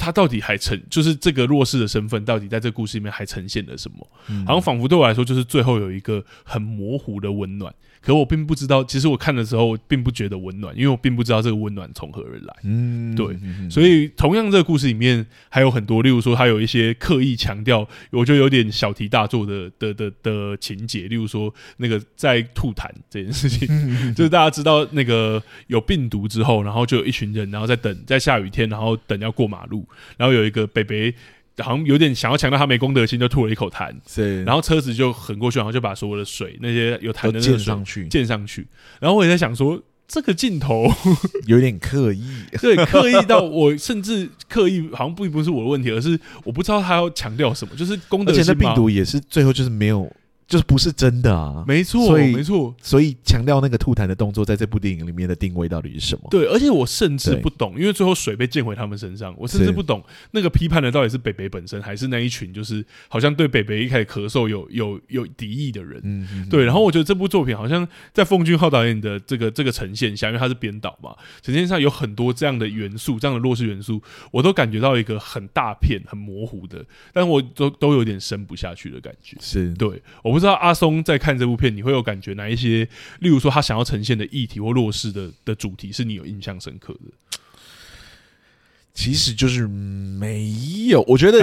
[0.01, 4.09] 他到底还呈，就是这个弱势的身份，到底在这个故事里面还呈现了什么？
[4.31, 7.73] 嗯、好像仿佛对我来说，就是最后有一个很模糊的温暖。
[8.03, 12.57] 可我并不知道，其实我看的时候，我并不觉得温暖，因为我并不知道这个温暖从何而来。
[12.65, 13.39] 嗯，对。
[13.69, 23.69] 所以，同样这个故事里面还有很多，例如说，他有一些刻意强调，我觉得有点小题大做的的的的情节，例如说，那个在吐痰这件事情，
[24.17, 29.87] 就是大家知道那个有病毒之后，然后就有一群人，然后在等，在下雨天，然后等要过马路，
[30.17, 31.15] 然后有一个北北。
[31.59, 33.95] 好像有点想要强调他没公德心，就吐了一口痰。
[34.09, 38.67] 是，然后车子就横过去，然后就把所有的水那些有痰的溅上去，溅上去。
[38.99, 39.79] 然后我也在想说，
[40.09, 40.91] 这个镜头
[41.47, 42.25] 有点刻意，
[42.63, 48.41] 对，刻意到我甚至刻意，好像并不是我的问题，而是我不知道他要强调什么，就是公德心。
[48.41, 50.11] 而且那病毒也是最后就是没有。
[50.51, 51.65] 就是不是真的啊？
[51.65, 52.75] 没错，没错。
[52.83, 56.27] 所以强调那个吐痰的动作，在这部电影里面的定位到底是什么？
[56.29, 66.01] 对，而且我甚至不懂，因为最后水被溅回他们身上，我甚至不懂那个批判的到底是北北本身，还是那一群就是好像对北北一开始咳嗽有有有敌意的人。
[66.03, 66.49] 嗯嗯。
[66.49, 79.37] 对，然后我觉得这部作品好像在奉俊昊导演的这个这个呈现下，因为他是编导嘛，呈现上有很多这样的元素，这样的弱势元素，我都感觉到一个很大片、很模糊的，但我都都有点生不下去的感觉。
[79.41, 81.21] 是对，我不知道阿松在。
[81.21, 82.89] 看这部片，你会有感觉哪一些？
[83.19, 87.39] 例如说，他想要呈现的议题或弱势的的主题，是你有印象深刻的？
[88.95, 90.51] 其实就是没
[90.89, 91.03] 有。
[91.07, 91.39] 我觉得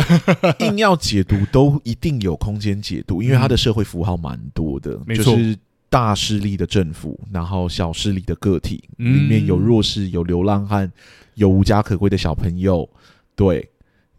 [0.61, 4.99] 硬要解读，都一定有空间解读，因为他的社会符号蛮多的。
[5.13, 5.55] 就是
[5.87, 10.91] 大势力的政府，然后小势力的个体，里面有弱势，有流浪汉，
[11.35, 12.89] 有无家可归的小朋友，
[13.35, 13.69] 对。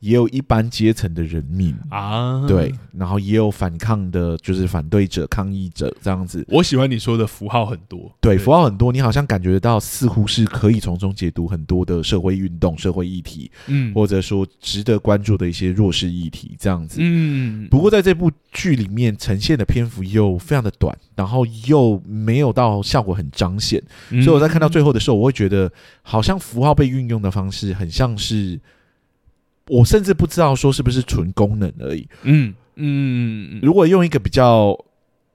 [0.01, 6.45] 也有一般阶层的人民啊，对，然后也有反抗的，就是反对者、抗议者这样子。
[6.49, 16.99] 我喜欢你说的符号很多，对，对符号很多，你好像感觉得到，似乎是可以从中解读很多的社会运动、社会议题，嗯，或者说值得关注的一些弱势议题这样子。
[17.01, 25.71] 嗯，不过在这部剧里面呈现的篇幅又非常的短，然后又没有到效果很彰显，嗯，所以我在看到最后的时候，我会觉得
[26.03, 28.61] 好像符号被运用的方式很像是。
[29.69, 32.09] 我甚至不知道说是不是纯功能而已。
[32.23, 34.77] 嗯嗯，如果用一个比较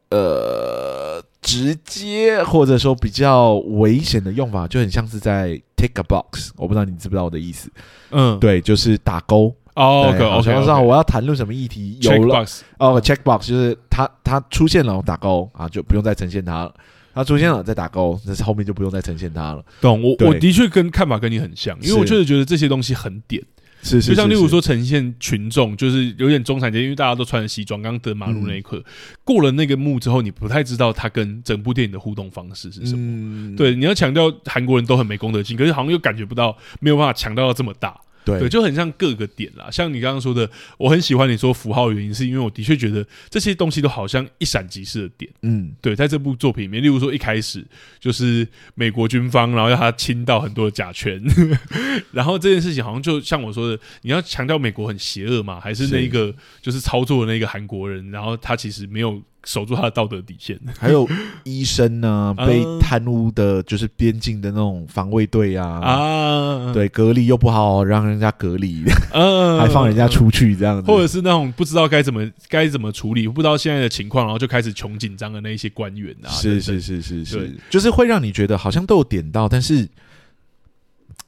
[0.10, 6.52] 呃直接或者说比较危险的用法，就很像是在 tick a box。
[6.56, 7.70] 我不知道你知不知道我的意思。
[8.12, 9.54] 嗯，对，就是打勾。
[9.76, 11.98] 哦，OK，好像知道我要谈论什么议题。
[12.02, 12.46] 有了
[12.78, 16.74] 哦，check box 就是它它出现了，我打勾啊，就不用再呈现它了。
[17.16, 19.64] 它出现了再打勾，但是后面就不用再呈现它了。
[19.82, 20.02] 懂？
[20.02, 23.44] 我我的确跟看法跟你很像，因为我确实觉得这些东西很点。
[23.84, 27.82] 是，是，就像例如说呈现群众，就是有点中产阶级，因为大家都穿着西装。
[27.82, 28.84] 刚德马路那一刻，嗯、
[29.24, 33.00] 过了那个幕之后，你不太知道他跟整部电影的互动方式是什么。
[33.00, 38.00] 嗯、对，你要强调韩国人都很没公德心，可是好像又感觉不到，没有办法强调到这么大。
[38.26, 39.70] 对，对，就很像各个点啦。
[39.72, 45.32] 像你刚刚说的，我很喜欢你说符号原因，是因为我的确觉得这些东西都好像一闪即逝的点。
[45.42, 47.66] 嗯，对，在这部作品里面，例如说一开始
[48.00, 51.22] 就是美国军方，然后要他亲到很多的甲醛，
[52.12, 59.22] 然后这件事情好像就像我说的，你要强调美国很邪恶嘛，还是那一个就是操作的那个韩国人，然后他其实没有。
[59.46, 61.08] 守住他的道德底线， 还有
[61.44, 79.90] 医生呢、 啊，被贪污的，就是边境的那种防卫队啊，啊，对，隔离又不好让人家隔离，嗯， 还放人家出去这样子，或者是那种不知道该怎么该怎么处理，不知道现在的情况，然后就开始穷紧张的那一些官员啊，是是是是是，就是会让你觉得好像都有点到，但是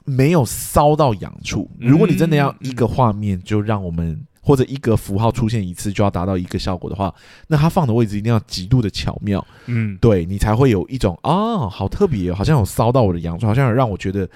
[0.05, 1.69] 没有骚到痒处。
[1.79, 4.25] 如果你真的要一个画面，就让我们。
[4.45, 7.11] 或者一个符号出现一次就要达到一个效果的话，
[7.47, 14.29] 那它放的位置一定要极度的巧妙，嗯，对你才会有一种啊、哦，好特别，好像有骚到我的痒处，好像有让我觉得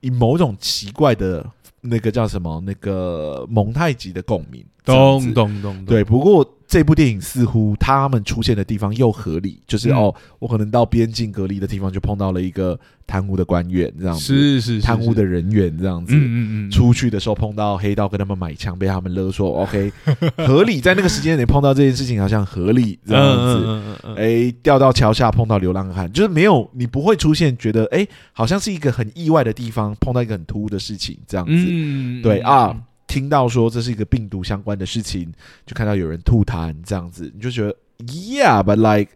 [0.00, 1.48] 以某种奇怪的
[1.80, 6.44] 那个叫什么那个蒙太奇的共鸣，咚咚咚，对，不过。
[6.72, 19.92] 这部电影似乎他们出现的地方又合理，就是、嗯、哦，我可能到边境隔离的地方就碰到了一个贪污的官员，这样子是是贪污的人员这样子，嗯嗯嗯，出去的时候碰到黑道跟他们买枪，被他们勒索， OK，
[20.38, 32.74] 合理，在那个时间点碰到这件事情好像合理这样子，哎、嗯嗯嗯，掉到桥下碰到流浪汉，就是没有你不会出现觉得哎，好像是一个很意外的地方碰到一个很突兀的事情这样子，嗯，对啊。
[33.12, 35.30] 听到说这是一个病毒相关的事情，
[35.66, 39.12] 就看到有人吐痰这样子，你就觉得，Yeah，but like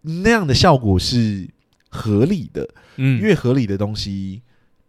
[0.00, 1.46] 那样的效果是
[1.90, 2.66] 合理的。
[2.96, 4.40] 嗯，越合理的东西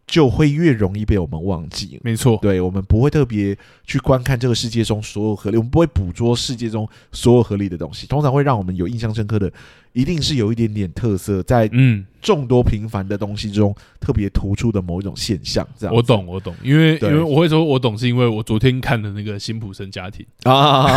[0.07, 1.99] 就会越容易被我们忘记。
[2.03, 8.07] 没错，对，我们不会特别去观看这个世界中所有合理，我们不会捕捉世界中所有合理的东西。
[8.07, 9.51] 通常会让我们有印象深刻的，
[9.93, 12.05] 一定是有一点点特色，在嗯。
[12.21, 15.67] 众多平凡的东西中特别突出的某一种现象。
[15.75, 20.23] 这样，我懂，我懂，因为因为我会说我懂，是因为我昨天看的那个辛普森家庭。
[20.45, 20.95] 啊，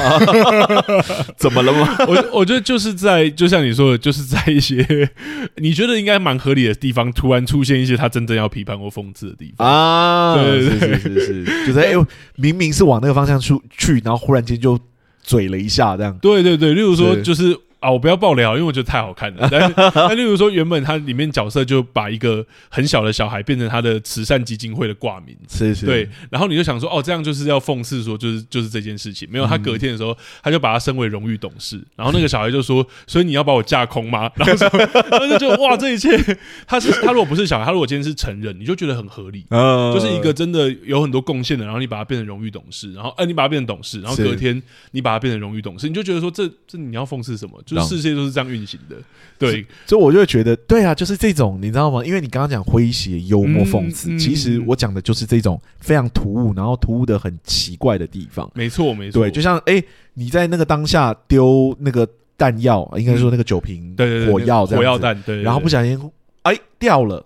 [1.39, 1.97] 怎么了吗？
[2.07, 5.09] 我我觉得就是在就像你说的，就是在一些
[5.57, 9.67] 你觉得应该蛮合理的地方，突然出现一些他真正要批判或讽刺的地方。
[9.67, 10.99] 啊，对对对。
[10.99, 14.79] 是是是是，就是哎呦，明明是往那个方向出去，然后忽然间就
[15.23, 17.59] 嘴了一下，这样，对对对，例如说就是。
[17.85, 19.47] 啊，我不要爆料，因为我觉得太好看了。
[19.51, 26.09] 但那 例如说，原本他里面角色就把一个很小的小孩变成他的慈善基金会的挂名，是是，对。
[26.31, 29.29] 然后你就想说，哦，这样就是要讽刺说，就是就是这件事情。
[29.31, 31.79] 没有，他隔天的时候，他就把他升为荣誉董事。
[31.95, 34.69] 然后那个小孩就说：“所以你要把我架空吗？”然后说，
[35.11, 36.19] 然后就觉得哇，这一切，
[36.67, 39.45] 他是他如果不是小孩，他如果今天是成人，你就觉得很合理。
[39.51, 44.63] 就是一个真的有很多贡献的，然后你把他变成荣誉董事，然后哎，你把他变成董事，然后隔天
[44.93, 47.61] 你把他变成荣誉董事，你就觉得说，这这你要讽刺什么？
[47.67, 48.45] 就是世界就是这样。
[48.45, 48.97] 运行的，
[49.39, 52.05] 对，所以我就会觉得，对啊，就是这种，你知道吗？
[52.05, 58.49] 因为你刚刚讲诙谐、幽默、讽刺，嗯嗯、其实我讲的就是这种非常突兀，然后突兀的很奇怪的地方。
[58.55, 62.07] 没错，没错，对，就像哎、欸，你在那个当下丢那个
[62.37, 65.99] 弹药，应该说那个酒瓶，对火药，火药弹，对，然后不小心
[66.43, 67.25] 哎掉了。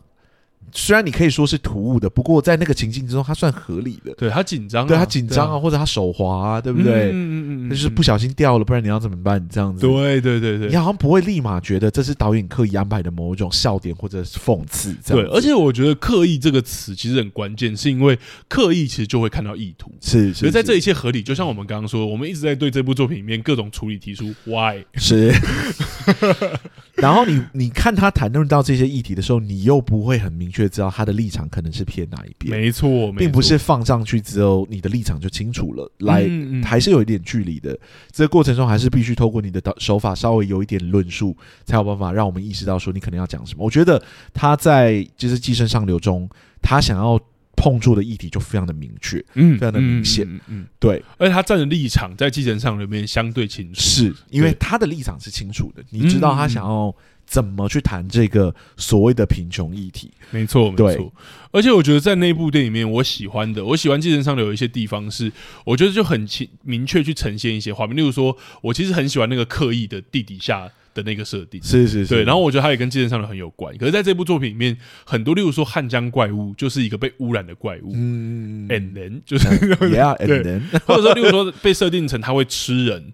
[0.73, 4.15] 虽然你可以说是突兀的，不过在那个情境之中，他算合理的。
[4.15, 7.11] 对他紧张，对他紧张啊，或者他手滑啊，对不对？
[7.11, 9.47] 嗯嗯嗯，那就是不小心掉了，不然你要怎么办？
[9.51, 14.95] 这样子，对对对对，你好像不会立马觉得这是导演刻意安排的某一种笑点或者是讽刺。
[15.07, 19.93] 对，而且我觉得“刻意”这个词其实很关键，是因为刻意其实就会看到意图。
[20.01, 24.85] 是，所以在这一切合理，就像我们刚刚说，我们一直在对这部作品里面各种处理提出 “why”。
[24.95, 25.33] 是。
[26.97, 32.59] 然后你你看他谈论到这些议题的时候，你又不会很明确知道他的立场可能是偏哪一边。
[32.59, 36.27] 没错，并不是放上去之后你的立场就清楚了，来
[36.65, 37.79] 还是有一点距离的。
[38.11, 41.37] 这个过程中还是必须透过你的手法稍微有一点论述，
[41.67, 43.63] 才有办法让我们意识到说你可能要讲什么。
[43.63, 44.03] 我觉得
[44.33, 46.27] 他在就是《寄生上流》中，
[46.63, 47.21] 他想要。
[47.61, 56.95] 碰触的议题就非常的明确，嗯，非常的明显，嗯，嗯，对，而且他站的立场在继承上里面相对清楚，是因为他的立场是清楚的，你知道他想要
[57.29, 61.13] 怎么去谈这个所谓的贫穷议题，没错，没错。
[61.51, 65.31] 而且我觉得在那部电影里面，我喜欢的，我喜欢寄生上流有一些地方是，
[65.65, 70.71] 我觉得就很清明确去呈现一些画面，例如说，我其实很喜欢那个刻意的地底下。
[70.95, 71.63] 的那个设定。
[71.63, 73.77] 是是是，对，然后我觉得它也跟寄生上流很有关。
[73.77, 83.13] 可是在这部作品里面，很多例如说汉江怪物就是一个被污染的怪物，嗯，and then 就是 yeah，and then 或者说例如说被设定成它会吃人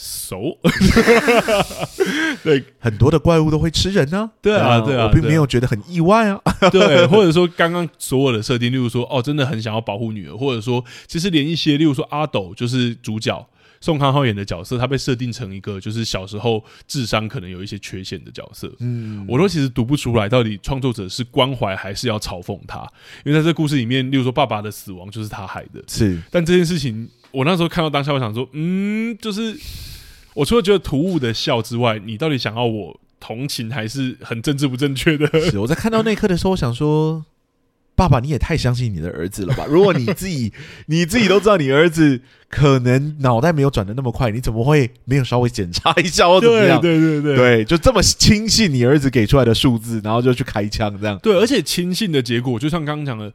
[0.00, 0.36] ，so
[2.42, 6.40] 对，很多的怪物都会吃人呢，对啊对啊，我并没有觉得很意外啊，
[6.72, 13.46] 对，或者说刚刚所有的设定，例如说哦，真的很想要保护女儿，或者说其实连一些例如说阿斗就是主角。
[13.82, 18.70] 宋康昊演的角色，他被设定成一个就是小时候智商可能有一些缺陷的角色。
[18.80, 22.86] 嗯，我都其实读不出来，到底创作者是关怀还是要嘲讽他？
[23.24, 25.82] 因为在这故事里面，例如说爸爸的死亡就是他害的。
[25.88, 29.56] 是，但这件事情，我那时候看到当下，我想说，嗯，就是
[30.34, 35.26] 我除了觉得突兀的笑之外，你到底想要我同情，还是很政治不正确的？
[35.50, 37.24] 是，我在看到那一刻的时候，我想说。
[37.96, 39.66] 爸爸，你也太相信你的儿子了吧？
[39.68, 40.50] 如果你自己
[40.86, 46.80] 你自己都知道你儿子可能脑袋没有转的那么快，你怎么会没有稍微检查一下或怎么样？
[46.80, 51.18] 对对对对，对，就这么轻信你儿子给出来的数字，然后就去开枪这样。
[51.22, 53.30] 对，而且轻信的结果，就像刚刚讲的，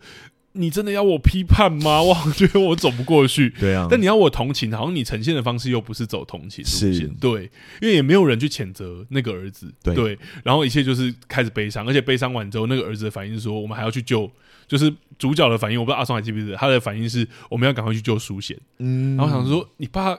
[0.55, 2.01] 你真的要我批判吗？
[2.03, 3.49] 我好觉得我走不过去。
[3.59, 7.07] 对啊，但你要我同情，好像你呈现的方式又不是走同情路线。
[7.19, 7.43] 对，
[7.81, 9.73] 因为也没有人去谴责那个儿子。
[9.83, 14.29] 对，对，然后一切就是开始悲伤，而且悲伤完之后，那个儿子的反应是说：“我们还要去救。”
[14.67, 18.57] 就是主角的反应，我不知道阿松还记不记得他的反应是，我们要赶快去救苏贤。
[18.79, 20.17] 嗯，然后想说，你爸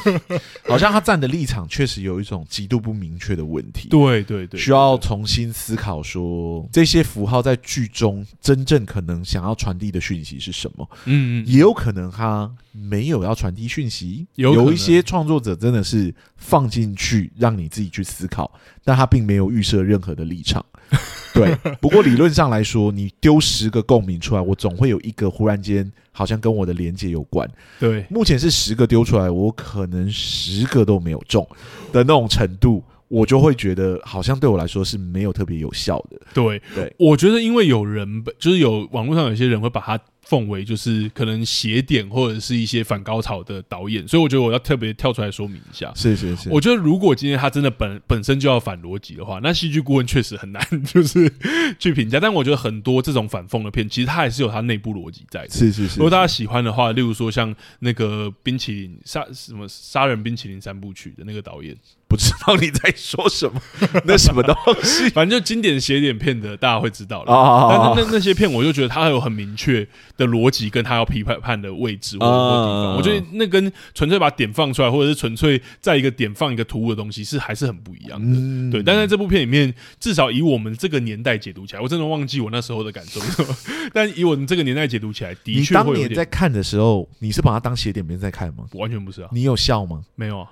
[0.66, 3.88] 好像他站的立场确实有一种极度不明确的问题。
[3.88, 10.88] 对对对，需要重新思考说，这些符号在剧中真正可能想要传递的讯息是什么？
[11.04, 18.50] 嗯，也有可能他没有要传递讯息，有有一些创作者真的是放进去让你自己去思考，
[18.82, 20.64] 但他并没有预设任何的立场。
[21.34, 27.48] 对，不过理论上来说，你丢十个共鸣出来，我总会有一个忽然间好像跟我的连接有关。
[27.80, 31.46] 对，目前是十个丢出来，我可能十个都没有中
[31.90, 36.18] 的那种程度，我就会觉得好像对我来说是没有特别有效的。
[36.32, 40.00] 对对，我觉得因为有人就是有网络上有些人会把它。
[40.24, 45.92] 奉为就是可能邪点或者是一些反高潮的导演，所以我觉得我要特别跳出来说明一下。
[45.96, 51.30] 是是是，我觉得如果今天他真的本本身就要反逻辑的话，那戏剧顾问确实很难就是
[51.78, 52.20] 去评价。
[52.20, 55.50] 但我觉得很多这种反讽的片，其实它还是有它内部逻辑在的。
[55.50, 61.76] 是是是，如果大家喜欢的话，例如说像那个冰淇淋杀什么杀人冰淇淋三部曲的那个导演。
[62.12, 63.58] 不知道你在说什么，
[64.04, 64.54] 那什么东
[64.84, 65.08] 西？
[65.16, 67.32] 反正就经典斜点片的，大家会知道了。
[67.32, 69.86] 啊、但是那那些片，我就觉得它有很明确
[70.18, 72.96] 的逻辑，跟他要批判判的位置或者地方。
[72.96, 78.38] 我觉得那跟纯粹把点放出来，或者是纯粹在一个点放一个突兀的东西，是还是很不一样的。
[78.38, 83.22] 嗯、对，但在这部片里面，至少以我们这个年代解读起来，我真的忘记我那时候的感受。
[83.94, 88.64] 但以我们这个年代解读起来，的确，你当年在看的时候，你是把它当斜点片在看吗？
[88.74, 89.30] 完全不是啊！
[89.32, 90.02] 你有笑吗？
[90.14, 90.50] 没有啊。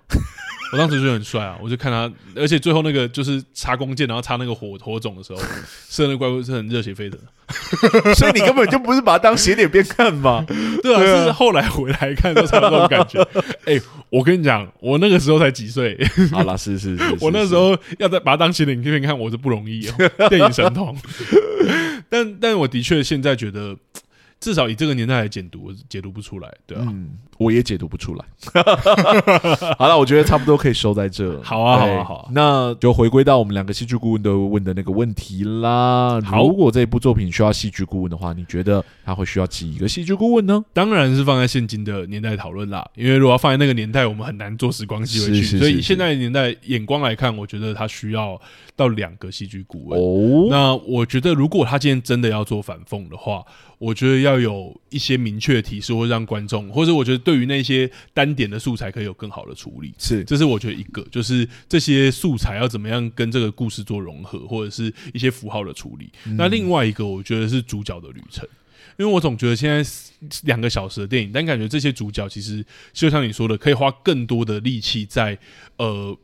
[0.73, 5.41] 我当时就很帅啊，我就看他，而且最后那个就是插弓箭，然后插那个火火种的时候，
[5.89, 7.19] 射那怪物是很热血沸腾，
[8.15, 10.45] 所以你根本就不是把它当斜点边看嘛？
[10.83, 13.21] 对啊，是后来回来看都差不多感觉。
[13.65, 15.99] 哎、欸，我跟你讲，我那个时候才几岁？
[16.31, 20.97] 好啦，是是是，是，我那时候要再把它当邪典片看，我是不容易哦，电影神童。
[22.09, 23.77] 但但我的确现在觉得。
[24.41, 28.25] 至少以这个年代来解读，解读不出来，对啊，嗯，我也解读不出来。
[29.77, 31.39] 好了，我觉得差不多可以收在这。
[31.43, 36.19] 好啊，好啊，好啊，那就回归到我们两个戏剧顾问都问的那个问题啦。
[36.33, 40.65] 如果这部作品需要戏剧顾问的话，你觉得他会需要几个戏剧顾问呢？
[40.73, 45.59] 当然是放在现今的年代讨论啦，因为如果要放在那个年代，我们很难做时光机回去。
[45.59, 48.41] 所以以现在年代眼光来看，我觉得他需要
[48.75, 50.01] 到两个戏剧顾问。
[50.01, 53.45] 哦，那我觉得如果他今天真的要做反讽的话，
[53.81, 59.95] 我觉得要有一些明确的提示，或让观众，或者我觉得对于那些单点的素材可以有更好的处理。
[59.97, 66.11] 是，这是我觉得一个，就是这些素材要怎么样跟这个故事做融合，或者是一些符号的处理。
[66.27, 68.47] 嗯、那另外一个，我觉得是主角的旅程，
[68.99, 69.91] 因为我总觉得现在
[70.43, 72.63] 两个小时的电影，但感觉这些主角其实
[72.93, 75.39] 就像你说的，可以花更多的力气在
[75.79, 76.15] 呃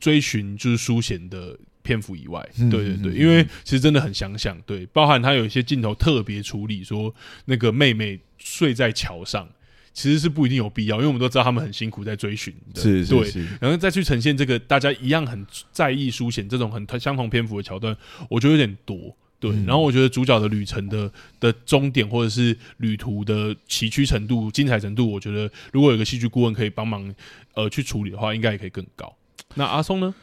[0.00, 1.58] 追寻就是书写的。
[1.84, 7.14] 篇幅以外，对对对，因为其实真的很想想，对，包含他有一些镜头特别处理，说
[7.44, 9.46] 那个妹妹睡在桥上，
[9.92, 13.30] 其实是不一定有必要，因为我们都知道他们很辛苦在追寻，是对，
[13.60, 17.94] 然后再去呈现这个大家一样很在意书写这种很相同篇幅的桥段，
[18.30, 27.14] 我觉得有点多，对，然后我觉得主角的旅程的的终点或者是旅途的崎岖程度、精彩程度，我觉得如果有个戏剧顾问可以帮忙
[27.52, 29.14] 呃去处理的话，应该也可以更高。
[29.54, 30.14] 那阿松呢？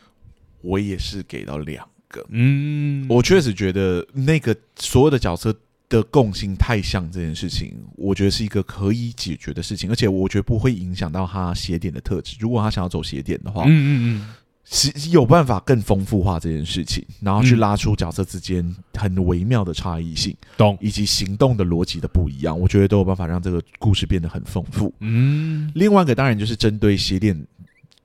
[0.62, 5.56] 我也是给到两个，嗯，我确实觉得那个所有的角色
[5.88, 12.36] 的共性太像这件事情，我觉得是一个可以解决的事情，而且我觉得不会影响到他写点的特质。
[12.40, 14.34] 如果他想要走写点的话，嗯嗯嗯，
[14.66, 24.94] 是有办法更丰富化这件事情，然后去拉出角色之间很微妙的差异性，懂，以及行动的逻辑的不一样，我觉得都有办法让这个故事变得很丰富。
[25.00, 27.48] 嗯，另外一个当然就是针对邪典。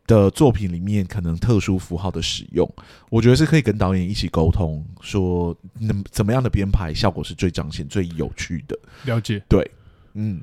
[0.07, 2.69] 的作品里面可能特殊符号的使用，
[3.11, 8.79] 我觉得是可以跟导演一起沟通，说能怎么样的编排效果是最彰显、最有趣的。
[9.05, 9.71] 了解，对，
[10.15, 10.41] 嗯。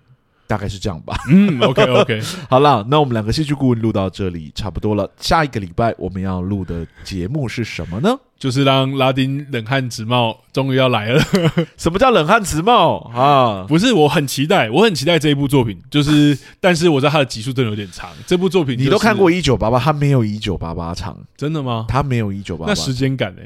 [0.54, 1.18] 大概是这样吧。
[1.32, 5.10] 嗯，OK OK， 好了，那我们两个戏剧顾问录到这里差不多了。
[5.20, 8.16] 下一个礼拜我们要录的节目是什么呢？
[8.38, 11.24] 就是让拉丁冷汗直冒终于要来了。
[11.76, 13.66] 什么叫冷汗直冒啊？
[13.68, 15.82] 不是，我很期待，我很期待这一部作品。
[15.90, 18.12] 就是， 但是我知道它的集数真的有点长。
[18.28, 21.88] 这部作品、就是、你都看过一九八八，它没有一九八八长，真的吗？
[21.90, 23.42] 它没有一九八八，那时间感呢？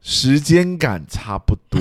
[0.00, 1.78] 时间感差不多。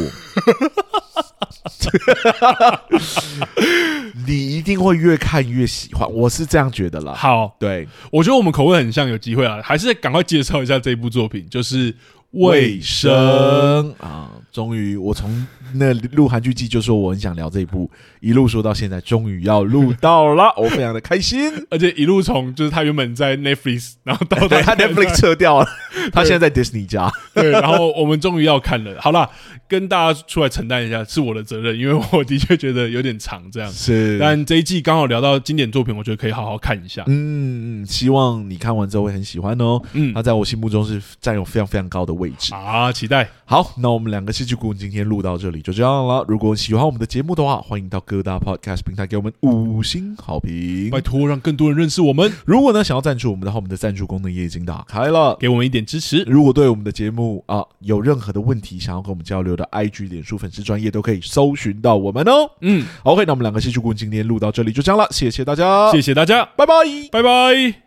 [4.27, 7.13] 你一定会越看越喜欢，我是这样觉得啦。
[7.13, 11.91] 好，对，我觉得我们口味很像，有机会啊，还是赶快介绍一下这一部作品，就是
[12.31, 14.31] 《卫生》啊。
[14.51, 15.45] 终于，我从
[15.77, 21.51] 那录韩剧季就说我很想聊这一部，一路说到现在，终于要录到了，我非常的开心。
[21.69, 25.67] 而且一路从就是他原本在 Netflix， 然后到他 Netflix 撤掉了，
[26.11, 27.11] 他现在在 Disney 家。
[27.33, 28.99] 对，然后我们终于要看了。
[28.99, 29.29] 好啦，
[29.67, 34.17] 跟大家出来承担一下，是我的责任，因为我的确觉得有点长，这样是。
[34.19, 37.03] 但这一季刚好聊到经典作品，我觉得可以好好看一下。
[37.07, 39.81] 嗯嗯，希望你看完之后会很喜欢哦。
[39.93, 43.27] 嗯，他在我心目中是占有非常非常高的位置啊，期待。
[43.45, 46.23] 好，那我们两个戏剧顾问今天录到这里就这样了。
[46.27, 52.31] 如果喜欢我们的节目的话，欢迎到各大 Podcast 平台给我们五星好评，拜托让更多人认识我们。
[52.45, 56.21] 如果呢想要赞助我们的话，我们的赞助功能也已经打开了，给我们一点支持。
[56.27, 62.47] 如果对我们的节目啊有任何的问题，想要跟我们交流的，IG、脸书粉丝专业都可以搜寻到我们哦。
[62.61, 66.73] 嗯，OK，那我们两个戏剧顾问今天录到这里就这样了，谢谢大家，谢谢大家，拜拜，
[67.11, 67.84] 拜拜。